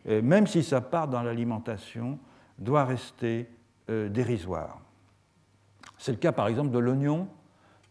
[0.06, 2.20] même si ça part dans l'alimentation
[2.62, 3.50] doit rester
[3.90, 4.80] euh, dérisoire.
[5.98, 7.28] C'est le cas par exemple de l'oignon,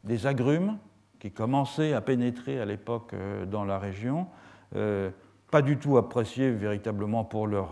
[0.04, 0.78] des agrumes
[1.18, 4.26] qui commençaient à pénétrer à l'époque euh, dans la région,
[4.76, 5.10] euh,
[5.50, 7.70] pas du tout appréciés véritablement pour leur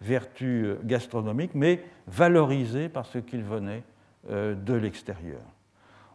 [0.00, 3.82] vertu gastronomique, mais valorisés parce qu'ils venaient
[4.30, 5.40] de l'extérieur.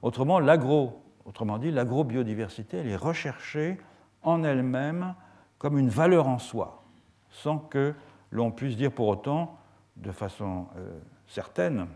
[0.02, 3.78] Autrement, l'agro autrement dit, l'agrobiodiversité, elle est recherchée
[4.24, 5.16] en elle-même
[5.58, 6.84] comme une valeur en soi,
[7.30, 7.94] sans que
[8.32, 9.60] l'on puisse dire pour autant,
[9.98, 11.88] de façon euh, certaine,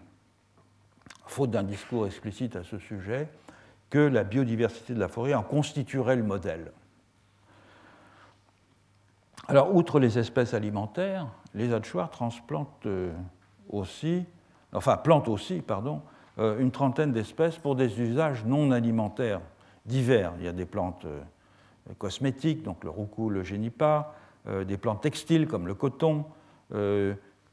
[1.25, 3.29] faute d'un discours explicite à ce sujet,
[3.89, 6.71] que la biodiversité de la forêt en constituerait le modèle.
[9.47, 13.11] Alors, outre les espèces alimentaires, les hachoirs transplantent euh,
[13.69, 14.25] aussi,
[14.73, 16.01] enfin plantent aussi, pardon,
[16.39, 19.41] euh, une trentaine d'espèces pour des usages non alimentaires
[19.85, 20.33] divers.
[20.39, 21.05] Il y a des plantes
[21.99, 24.15] cosmétiques, donc le roucou, le génipa,
[24.67, 26.25] des plantes textiles comme le coton,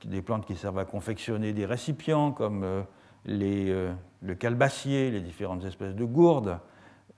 [0.07, 2.85] des plantes qui servent à confectionner des récipients comme
[3.25, 6.59] le calbassier, les différentes espèces de gourdes,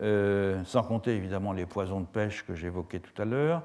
[0.00, 3.62] sans compter évidemment les poisons de pêche que j'évoquais tout à l'heure,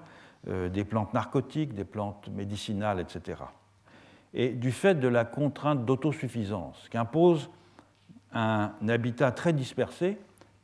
[0.48, 3.42] euh, des plantes narcotiques, des plantes médicinales, etc.
[4.34, 7.50] Et du fait de la contrainte d'autosuffisance qu'impose
[8.32, 10.18] un habitat très dispersé,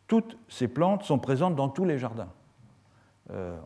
[0.07, 2.29] toutes ces plantes sont présentes dans tous les jardins.
[3.31, 3.57] Euh,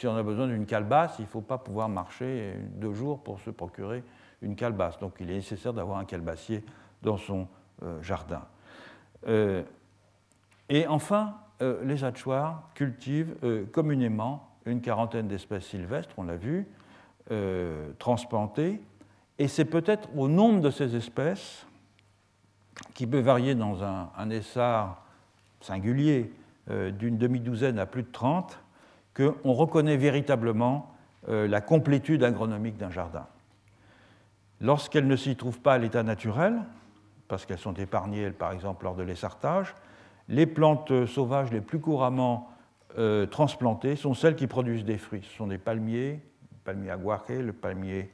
[0.00, 3.38] si on a besoin d'une calebasse, il ne faut pas pouvoir marcher deux jours pour
[3.40, 4.02] se procurer
[4.42, 4.98] une calebasse.
[4.98, 6.64] Donc il est nécessaire d'avoir un calebassier
[7.02, 7.46] dans son
[7.82, 8.42] euh, jardin.
[9.26, 13.36] et enfin, les hachoirs cultivent
[13.70, 16.66] communément une quarantaine d'espèces sylvestres, on l'a vu,
[17.30, 18.80] euh, transplantées,
[19.38, 21.66] et c'est peut-être au nombre de ces espèces,
[22.94, 25.04] qui peut varier dans un, un essar
[25.60, 26.32] singulier
[26.70, 28.58] euh, d'une demi-douzaine à plus de 30,
[29.14, 30.94] qu'on reconnaît véritablement
[31.28, 33.26] euh, la complétude agronomique d'un jardin.
[34.60, 36.60] Lorsqu'elles ne s'y trouvent pas à l'état naturel,
[37.28, 39.74] parce qu'elles sont épargnées, par exemple, lors de l'essartage,
[40.28, 42.50] les plantes sauvages les plus couramment
[42.98, 45.22] euh, transplantées sont celles qui produisent des fruits.
[45.22, 46.20] Ce sont des palmiers,
[46.52, 48.10] le palmier aguaje, le palmier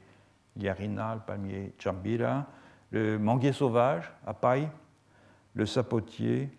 [0.55, 2.45] liarina, le palmier chambira,
[2.91, 4.69] le manguier sauvage, paille,
[5.53, 6.49] le sapotier,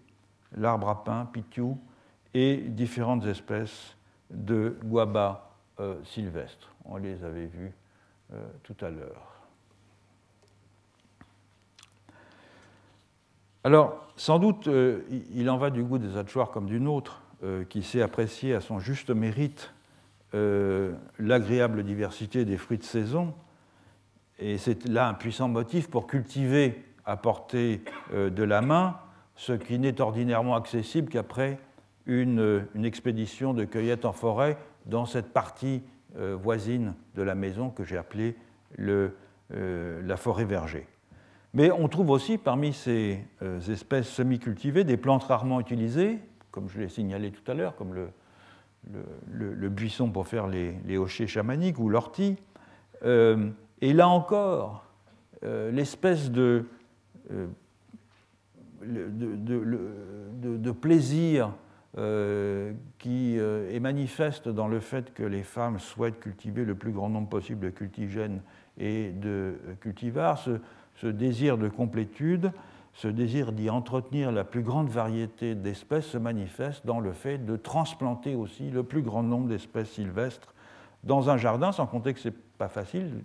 [0.56, 1.78] l'arbre à pain, pitiou,
[2.34, 3.96] et différentes espèces
[4.30, 5.50] de guaba
[5.80, 6.70] euh, sylvestres.
[6.84, 7.72] On les avait vus
[8.32, 9.34] euh, tout à l'heure.
[13.64, 14.68] Alors, sans doute,
[15.30, 17.20] il en va du goût des hachoirs comme d'une autre.
[17.44, 19.72] Euh, qui sait apprécier à son juste mérite
[20.34, 23.32] euh, l'agréable diversité des fruits de saison.
[24.40, 28.98] Et c'est là un puissant motif pour cultiver à portée euh, de la main
[29.36, 31.60] ce qui n'est ordinairement accessible qu'après
[32.08, 35.82] une, expédition de cueillette en forêt dans cette partie
[36.14, 38.34] voisine de la maison que j'ai appelée
[38.78, 40.86] la forêt verger.
[41.54, 43.20] Mais on trouve aussi parmi ces
[43.68, 46.18] espèces semi-cultivées des plantes rarement utilisées,
[46.50, 51.26] comme je l'ai signalé tout à l'heure, comme le, buisson pour faire les, les hochets
[51.26, 52.36] chamaniques ou l'ortie.
[53.04, 53.50] Euh,
[53.80, 54.84] et là encore,
[55.44, 56.64] euh, l'espèce euh,
[58.82, 61.52] de, de, plaisir
[62.98, 67.28] qui est manifeste dans le fait que les femmes souhaitent cultiver le plus grand nombre
[67.28, 68.40] possible de cultigènes
[68.78, 70.60] et de cultivars, ce,
[70.96, 72.52] ce désir de complétude,
[72.92, 77.56] ce désir d'y entretenir la plus grande variété d'espèces se manifeste dans le fait de
[77.56, 80.54] transplanter aussi le plus grand nombre d'espèces sylvestres
[81.04, 83.22] dans un jardin, sans compter que ce n'est pas facile.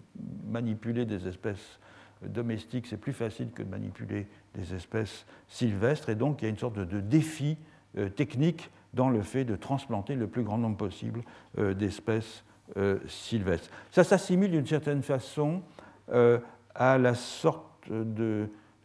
[0.47, 1.79] Manipuler des espèces
[2.23, 6.49] domestiques, c'est plus facile que de manipuler des espèces sylvestres, et donc il y a
[6.49, 7.72] une sorte de, défi euh,
[8.15, 11.21] technique dans le fait de transplanter le plus grand nombre possible
[11.57, 12.43] euh, d'espèces
[12.77, 13.69] euh, sylvestres.
[13.91, 15.61] Ça s'assimile d'une certaine façon
[16.75, 16.97] à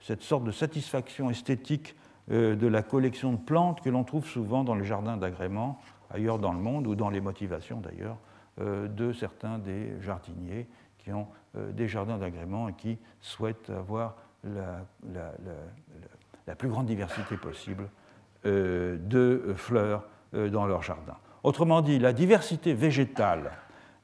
[0.00, 1.96] cette sorte de satisfaction esthétique
[2.30, 5.80] euh, de la collection de plantes que l'on trouve souvent dans les jardins d'agrément
[6.11, 8.18] ailleurs dans le monde, ou dans les motivations d'ailleurs,
[8.61, 10.66] euh, de certains des jardiniers
[10.98, 14.84] qui ont euh, des jardins d'agrément et qui souhaitent avoir la,
[16.56, 17.88] plus grande diversité possible
[18.49, 21.16] de fleurs dans leur jardin.
[21.42, 23.53] Autrement dit, la diversité végétale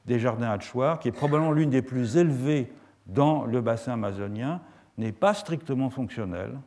[0.05, 2.71] des jardins hachoirs, qui est probablement l'une des plus élevées
[3.07, 4.61] dans le bassin amazonien,
[4.97, 6.57] n'est pas strictement fonctionnelle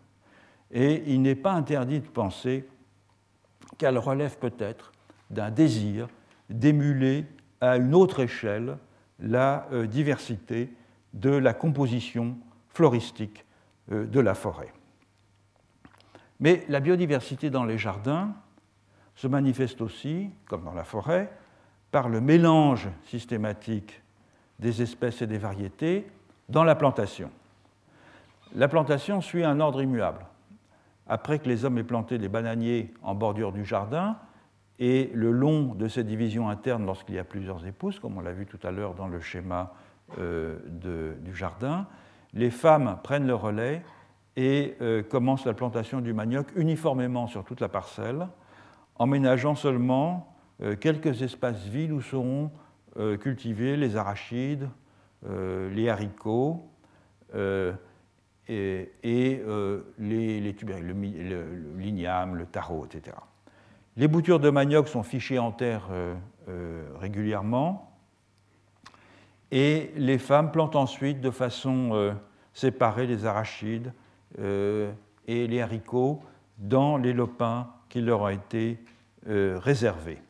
[0.70, 2.68] et il n'est pas interdit de penser
[3.79, 4.93] qu'elle relève peut-être
[5.31, 6.09] d'un désir
[6.51, 7.24] d'émuler
[7.61, 8.79] à une autre échelle
[9.20, 10.72] la euh, diversité
[11.14, 12.37] de la composition
[12.68, 13.45] floristique
[13.93, 14.72] euh, de la forêt.
[16.41, 18.32] Mais la biodiversité dans les jardins
[19.14, 21.30] se manifeste aussi, comme dans la forêt,
[21.91, 24.03] par le mélange systématique
[24.59, 26.07] des espèces et des variétés
[26.49, 27.30] dans la plantation
[28.55, 30.24] la plantation suit un ordre immuable.
[31.07, 34.16] Après que les hommes aient planté des bananiers en bordure du jardin,
[34.78, 38.32] et le long de ces divisions internes lorsqu'il y a plusieurs épouses, comme on l'a
[38.32, 39.74] vu tout à l'heure dans le schéma
[40.18, 40.59] euh,
[41.20, 41.86] du jardin,
[42.32, 43.82] les femmes prennent le relais
[44.41, 44.76] et
[45.11, 48.28] commence la plantation du manioc uniformément sur toute la parcelle,
[48.95, 50.36] en ménageant seulement
[50.80, 52.53] quelques espaces vides où seront
[53.20, 54.68] cultivés les arachides,
[55.28, 56.70] les haricots
[57.34, 63.16] et, les, les le, l'igname, le tarot, etc.
[63.99, 66.14] Les boutures de manioc sont fichées en terre euh,
[66.49, 67.99] euh, régulièrement
[69.51, 72.12] et les femmes plantent ensuite de façon euh,
[72.53, 73.93] séparée les arachides
[74.37, 76.20] et les haricots
[76.59, 78.79] dans les lopins qui leur ont été
[79.26, 80.20] réservés.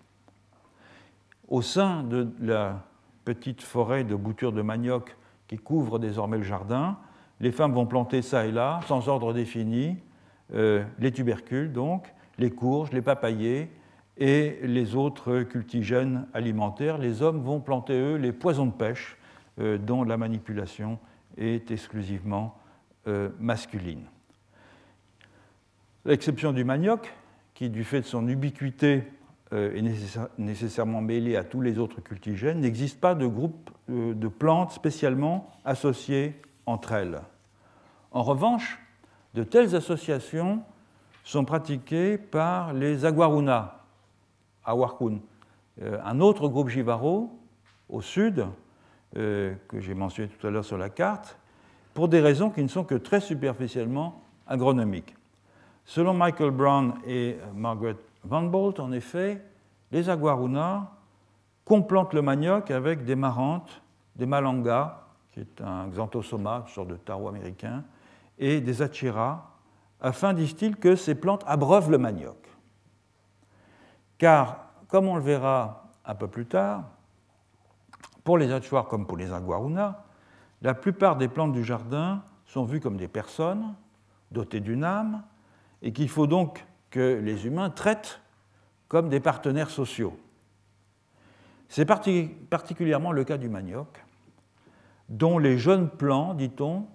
[1.48, 2.84] Au sein de la
[3.24, 6.98] petite forêt de boutures de manioc qui couvre désormais le jardin,
[7.40, 9.96] les femmes vont planter ça et là, sans ordre défini,
[10.52, 13.70] les tubercules donc, les courges, les papayers
[14.16, 16.98] et les autres cultigènes alimentaires.
[16.98, 19.16] Les hommes vont planter, eux, les poisons de pêche,
[19.60, 20.98] euh, dont la manipulation
[21.36, 22.56] est exclusivement
[23.08, 24.04] euh, masculine.
[26.04, 27.12] L'exception du manioc,
[27.54, 29.02] qui, du fait de son ubiquité,
[29.52, 34.72] euh, est nécessairement mêlé à tous les autres cultigènes, n'existe pas de groupe de plantes
[34.72, 37.20] spécialement associées entre elles.
[38.12, 38.78] En revanche,
[39.34, 40.62] de telles associations
[41.24, 43.74] sont pratiqués par les aguarunas,
[44.64, 45.20] Awarkun.
[45.82, 47.30] Euh, un autre groupe Jivaro,
[47.88, 48.46] au sud,
[49.16, 51.37] euh, que j'ai mentionné tout à l'heure sur la carte,
[51.98, 55.16] pour des raisons qui ne sont que très superficiellement agronomiques.
[55.84, 59.44] Selon Michael Brown et Margaret Van Bolt, en effet,
[59.90, 60.92] les aguarunas
[61.64, 63.82] complantent le manioc avec des marantes,
[64.14, 67.82] des malangas, qui est un xanthosoma, une sorte de taro américain,
[68.38, 69.50] et des achiras,
[70.00, 72.48] afin, disent-ils, que ces plantes abreuvent le manioc.
[74.18, 76.84] Car, comme on le verra un peu plus tard,
[78.22, 80.04] pour les Achuars comme pour les Aguaruna,
[80.62, 83.74] la plupart des plantes du jardin sont vues comme des personnes
[84.30, 85.22] dotées d'une âme
[85.82, 88.20] et qu'il faut donc que les humains traitent
[88.88, 90.18] comme des partenaires sociaux.
[91.68, 94.04] C'est particulièrement le cas du manioc,
[95.08, 96.86] dont les jeunes plants, dit-on,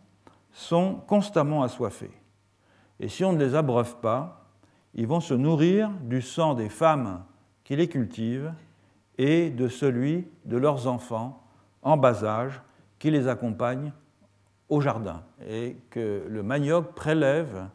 [0.52, 2.12] sont constamment assoiffés.
[3.00, 4.50] Et si on ne les abreuve pas,
[4.96, 7.24] ils vont se nourrir du sang des femmes
[7.64, 8.54] qui les cultivent
[9.18, 11.44] et de celui de leurs enfants
[11.82, 12.62] en bas âge
[13.04, 13.92] qui les accompagnent
[14.70, 17.68] au jardin et que le manioc prélève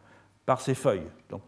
[0.47, 1.07] par ses feuilles.
[1.29, 1.43] Donc,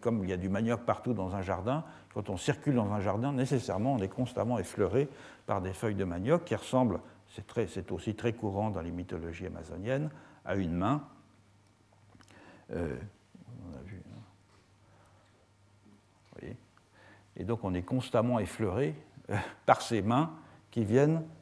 [0.00, 1.84] comme il y a du manioc partout dans un jardin,
[2.14, 5.10] quand on circule dans un jardin, nécessairement, on est constamment effleuré
[5.44, 10.08] par des feuilles de manioc qui ressemblent, c'est aussi très courant dans les mythologies amazoniennes,
[10.46, 11.02] à une main
[12.72, 12.96] euh,
[16.42, 16.48] hein.
[17.36, 18.94] Et donc on est constamment effleuré
[19.28, 19.36] euh,
[19.66, 20.30] par ces mains
[20.70, 21.35] qui viennent euh,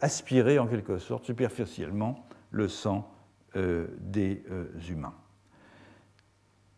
[0.00, 3.10] aspirer en quelque sorte superficiellement le sang
[3.54, 4.42] des
[4.88, 5.14] humains.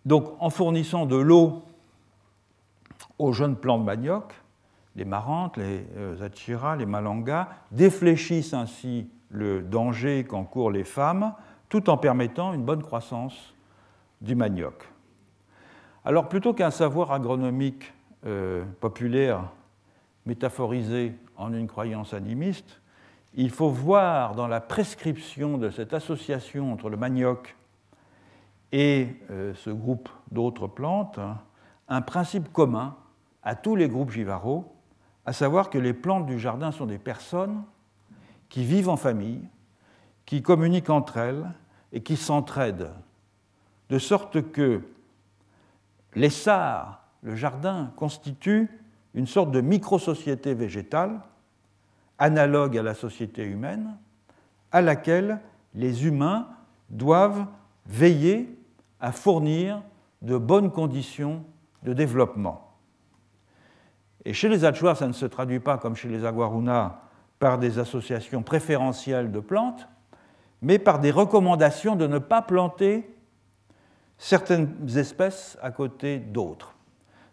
[0.05, 1.63] Donc en fournissant de l'eau
[3.19, 4.33] aux jeunes plants de manioc,
[4.95, 5.87] les marantes, les
[6.23, 11.35] achiras, les malangas défléchissent ainsi le danger qu'encourent les femmes
[11.69, 13.55] tout en permettant une bonne croissance
[14.21, 14.89] du manioc.
[16.05, 17.93] Alors plutôt qu'un savoir agronomique
[18.25, 19.51] euh, populaire
[20.25, 22.81] métaphorisé en une croyance animiste,
[23.37, 27.55] il faut voir dans la prescription de cette association entre le manioc
[28.73, 31.21] et euh, ce groupe d'autres plantes
[31.89, 32.97] un principe commun
[33.43, 34.73] à tous les groupes givaraux,
[35.25, 37.63] à savoir que les plantes du jardin sont des personnes
[38.49, 39.43] qui vivent en famille,
[40.25, 41.47] qui communiquent entre elles
[41.93, 42.91] et qui s'entraident.
[43.89, 44.83] De sorte que
[46.15, 48.69] les SAR, le jardin, constitue
[49.15, 51.21] une sorte de micro-société végétale,
[52.19, 53.97] analogue à la société humaine,
[54.73, 55.41] à laquelle
[55.75, 56.49] les humains
[56.91, 57.47] doivent
[57.87, 58.59] veiller
[59.01, 59.83] à fournir
[60.23, 61.45] de bonnes conditions
[61.83, 62.77] de développement.
[64.25, 67.03] Et chez les Achuar, ça ne se traduit pas comme chez les Aguaruna
[67.39, 69.89] par des associations préférentielles de plantes,
[70.63, 73.15] mais par des recommandations de ne pas planter
[74.19, 76.75] certaines espèces à côté d'autres.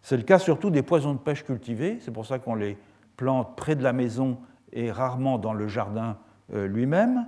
[0.01, 2.77] C'est le cas surtout des poisons de pêche cultivés, c'est pour ça qu'on les
[3.15, 4.37] plante près de la maison
[4.73, 6.17] et rarement dans le jardin
[6.53, 7.27] euh, lui-même.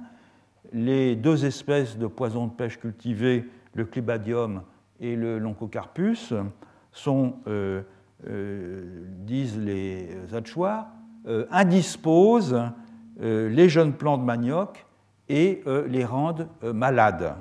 [0.73, 4.63] Les deux espèces de poisons de pêche cultivés, le clibadium
[4.99, 6.33] et le loncocarpus,
[6.91, 7.83] sont, euh,
[8.27, 10.87] euh, disent les Achuars,
[11.49, 12.61] indisposent
[13.19, 14.85] les jeunes plants de manioc
[15.27, 17.33] et les rendent malades.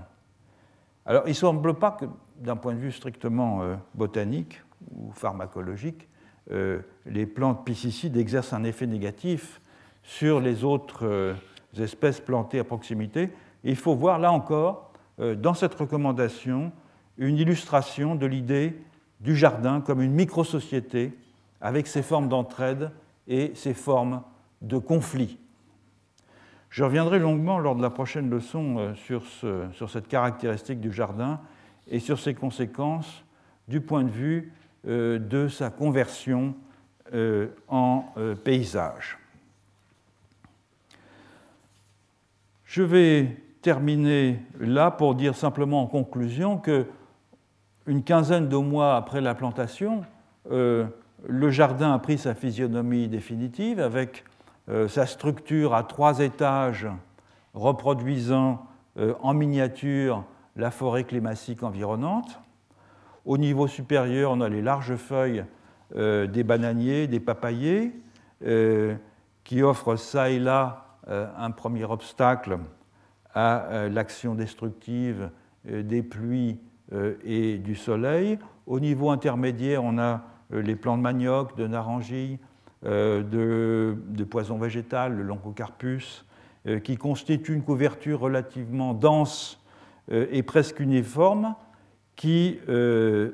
[1.05, 2.07] Alors, il ne semble pas que,
[2.39, 3.61] d'un point de vue strictement
[3.95, 6.09] botanique ou pharmacologique,
[6.51, 9.61] les plantes pesticides exercent un effet négatif
[10.05, 11.35] sur les autres euh,
[11.77, 13.31] espèces plantées à proximité.
[13.65, 16.73] il faut voir là encore dans cette recommandation
[17.19, 18.77] une illustration de l'idée
[19.21, 21.13] du jardin comme une micro-société
[21.61, 22.91] avec ses formes d'entraide
[23.27, 24.23] et ses formes
[24.61, 25.39] de conflit.
[26.75, 31.41] Je reviendrai longuement lors de la prochaine leçon euh, sur, cette caractéristique du jardin
[31.89, 33.25] et sur ses conséquences
[33.69, 34.53] du point de vue
[34.89, 36.55] euh, de sa conversion
[37.15, 39.19] euh, en paysage.
[42.75, 43.29] Je vais
[43.63, 46.87] terminer là pour dire simplement en conclusion que
[47.87, 50.05] une quinzaine de mois après la plantation,
[50.51, 54.25] le jardin a pris sa physionomie définitive avec
[54.69, 56.89] euh, sa structure à trois étages
[57.53, 58.67] reproduisant
[58.99, 60.25] euh, en miniature
[60.57, 62.41] la forêt climatique environnante.
[63.25, 65.45] Au niveau supérieur, on a les larges feuilles
[65.95, 67.93] euh, des bananiers, des papayers,
[69.45, 72.59] qui offrent ça et là un premier obstacle
[73.35, 75.31] à l'action destructive
[75.65, 76.59] des pluies
[77.25, 78.39] et du soleil.
[78.67, 82.39] Au niveau intermédiaire, on a les plants de manioc, de naranjilles,
[82.87, 86.27] euh, de, poison végétal, le longocarpus,
[86.67, 89.59] euh, qui constitue une couverture relativement dense
[90.13, 91.55] euh, et presque uniforme,
[92.15, 92.61] qui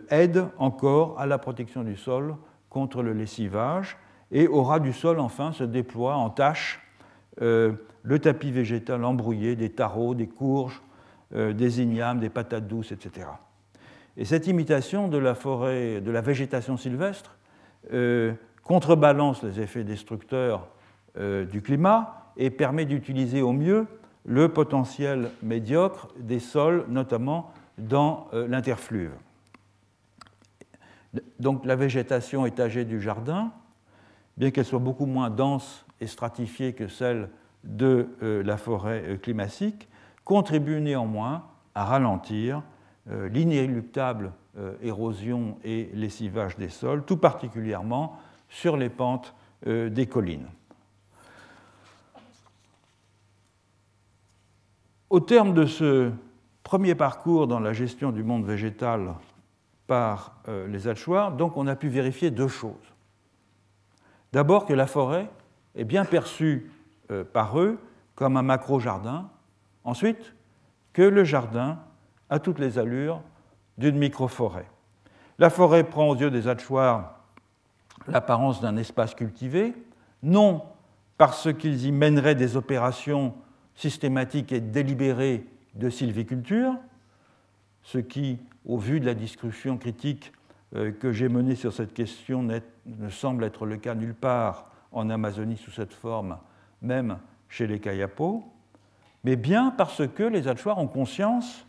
[0.09, 2.37] aide encore à la protection du sol
[2.71, 3.99] contre le lessivage.
[4.31, 6.81] Et au ras du sol, enfin, se déploie en taches
[7.39, 10.83] le tapis végétal embrouillé des tarots, des courges,
[11.33, 13.29] des ignames, des patates douces, etc.
[14.17, 17.37] Et cette imitation de la forêt, de la végétation sylvestre,
[18.63, 20.69] contrebalance les effets destructeurs
[21.19, 23.89] euh, du climat et permet d'utiliser au mieux
[24.25, 29.11] le potentiel médiocre des sols, notamment dans euh, l'interfluve.
[31.41, 33.51] Donc la végétation étagée du jardin,
[34.37, 37.29] bien qu'elle soit beaucoup moins dense et stratifiée que celle
[37.65, 39.89] de euh, la forêt climatique,
[40.25, 41.45] contribue néanmoins
[41.75, 42.63] à ralentir
[43.07, 44.33] l'inéluctable
[44.83, 48.19] érosion et lessivage des sols, tout particulièrement
[48.51, 49.35] sur les pentes
[49.67, 50.49] euh, des collines.
[55.09, 56.13] Au terme de ce
[56.63, 59.15] premier parcours dans la gestion du monde végétal
[59.87, 62.95] par euh, les hachoirs, donc on a pu vérifier deux choses.
[64.33, 65.29] D'abord que la forêt
[65.75, 66.71] est bien perçue
[67.11, 67.79] euh, par eux
[68.15, 69.31] comme un macro-jardin.
[69.85, 70.35] Ensuite,
[70.93, 71.79] que le jardin
[72.29, 73.23] a toutes les allures
[73.79, 74.69] d'une micro-forêt.
[75.39, 77.19] La forêt prend aux yeux des hachoirs
[78.07, 79.75] l'apparence d'un espace cultivé,
[80.23, 80.63] non
[81.17, 83.35] parce qu'ils y mèneraient des opérations
[83.75, 86.75] systématiques et délibérées de sylviculture,
[87.83, 90.33] ce qui, au vu de la discussion critique
[90.75, 95.11] euh, que j'ai menée sur cette question, ne semble être le cas nulle part en
[95.11, 96.39] Amazonie sous cette forme,
[96.83, 97.19] même
[97.49, 98.45] chez les Kayapos,
[99.25, 101.67] mais bien parce que les Alchoirs ont conscience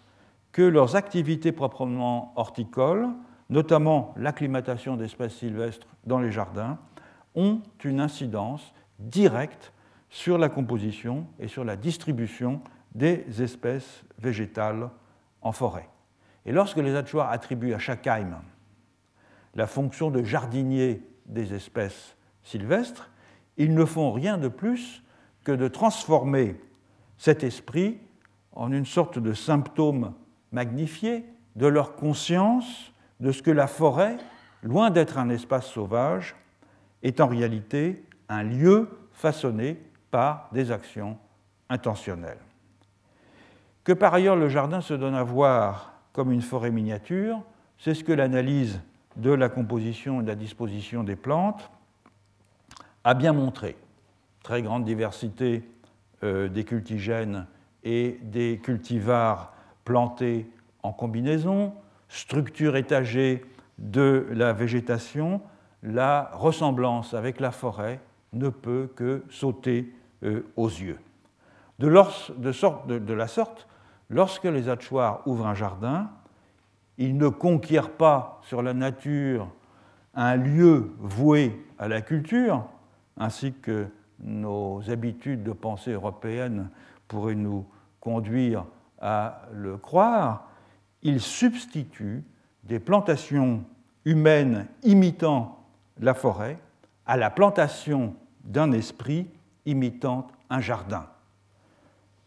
[0.52, 3.10] que leurs activités proprement horticoles
[3.52, 6.80] notamment l'acclimatation d'espèces sylvestres dans les jardins,
[7.36, 9.74] ont une incidence directe
[10.10, 12.62] sur la composition et sur la distribution
[12.96, 14.90] des espèces végétales
[15.42, 15.90] en forêt.
[16.46, 18.42] Et lorsque les Hatchoirs attribuent à Chackheim
[19.54, 23.11] la fonction de jardinier des espèces sylvestres,
[23.58, 25.04] ils ne font rien de plus
[25.44, 26.60] que de transformer
[27.18, 28.00] cet esprit
[28.54, 30.14] en une sorte de symptôme
[30.52, 31.26] magnifié
[31.56, 34.18] de leur conscience de ce que la forêt,
[34.64, 36.36] loin d'être un espace sauvage,
[37.04, 39.80] est en réalité un lieu façonné
[40.10, 41.18] par des actions
[41.70, 42.40] intentionnelles.
[43.84, 47.42] Que par ailleurs le jardin se donne à voir comme une forêt miniature,
[47.78, 48.82] c'est ce que l'analyse
[49.16, 51.72] de la composition et de la disposition des plantes
[53.04, 53.76] a bien montré.
[54.44, 55.64] Très grande diversité
[56.24, 57.48] euh, des cultigènes
[57.84, 59.54] et des cultivars
[59.86, 60.50] plantés
[60.84, 61.74] en combinaison,
[62.10, 63.44] structure étagée
[63.78, 65.42] de la végétation,
[65.84, 68.00] la ressemblance avec la forêt
[68.34, 71.00] ne peut que sauter euh, aux yeux.
[71.80, 73.68] De, la sorte,
[74.10, 76.12] lorsque les hachoirs ouvrent un jardin,
[77.00, 79.48] ils ne conquièrent pas sur la nature
[80.14, 82.66] un lieu voué à la culture,
[83.22, 83.88] ainsi que
[84.20, 86.70] nos habitudes de pensée européennes
[87.08, 87.66] pourraient nous
[88.00, 88.66] conduire
[89.00, 90.50] à le croire,
[91.04, 92.24] il substitue
[92.64, 93.64] des plantations
[94.06, 95.64] humaines imitant
[96.00, 96.58] la forêt
[97.06, 99.28] à la plantation d'un esprit
[99.68, 101.06] imitant un jardin.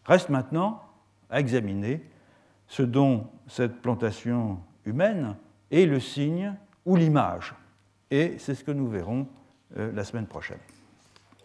[0.05, 0.81] Reste maintenant
[1.29, 2.09] à examiner
[2.67, 5.35] ce dont cette plantation humaine
[5.71, 6.55] est le signe
[6.85, 7.53] ou l'image.
[8.11, 9.27] Et c'est ce que nous verrons
[9.77, 10.59] euh, la semaine prochaine.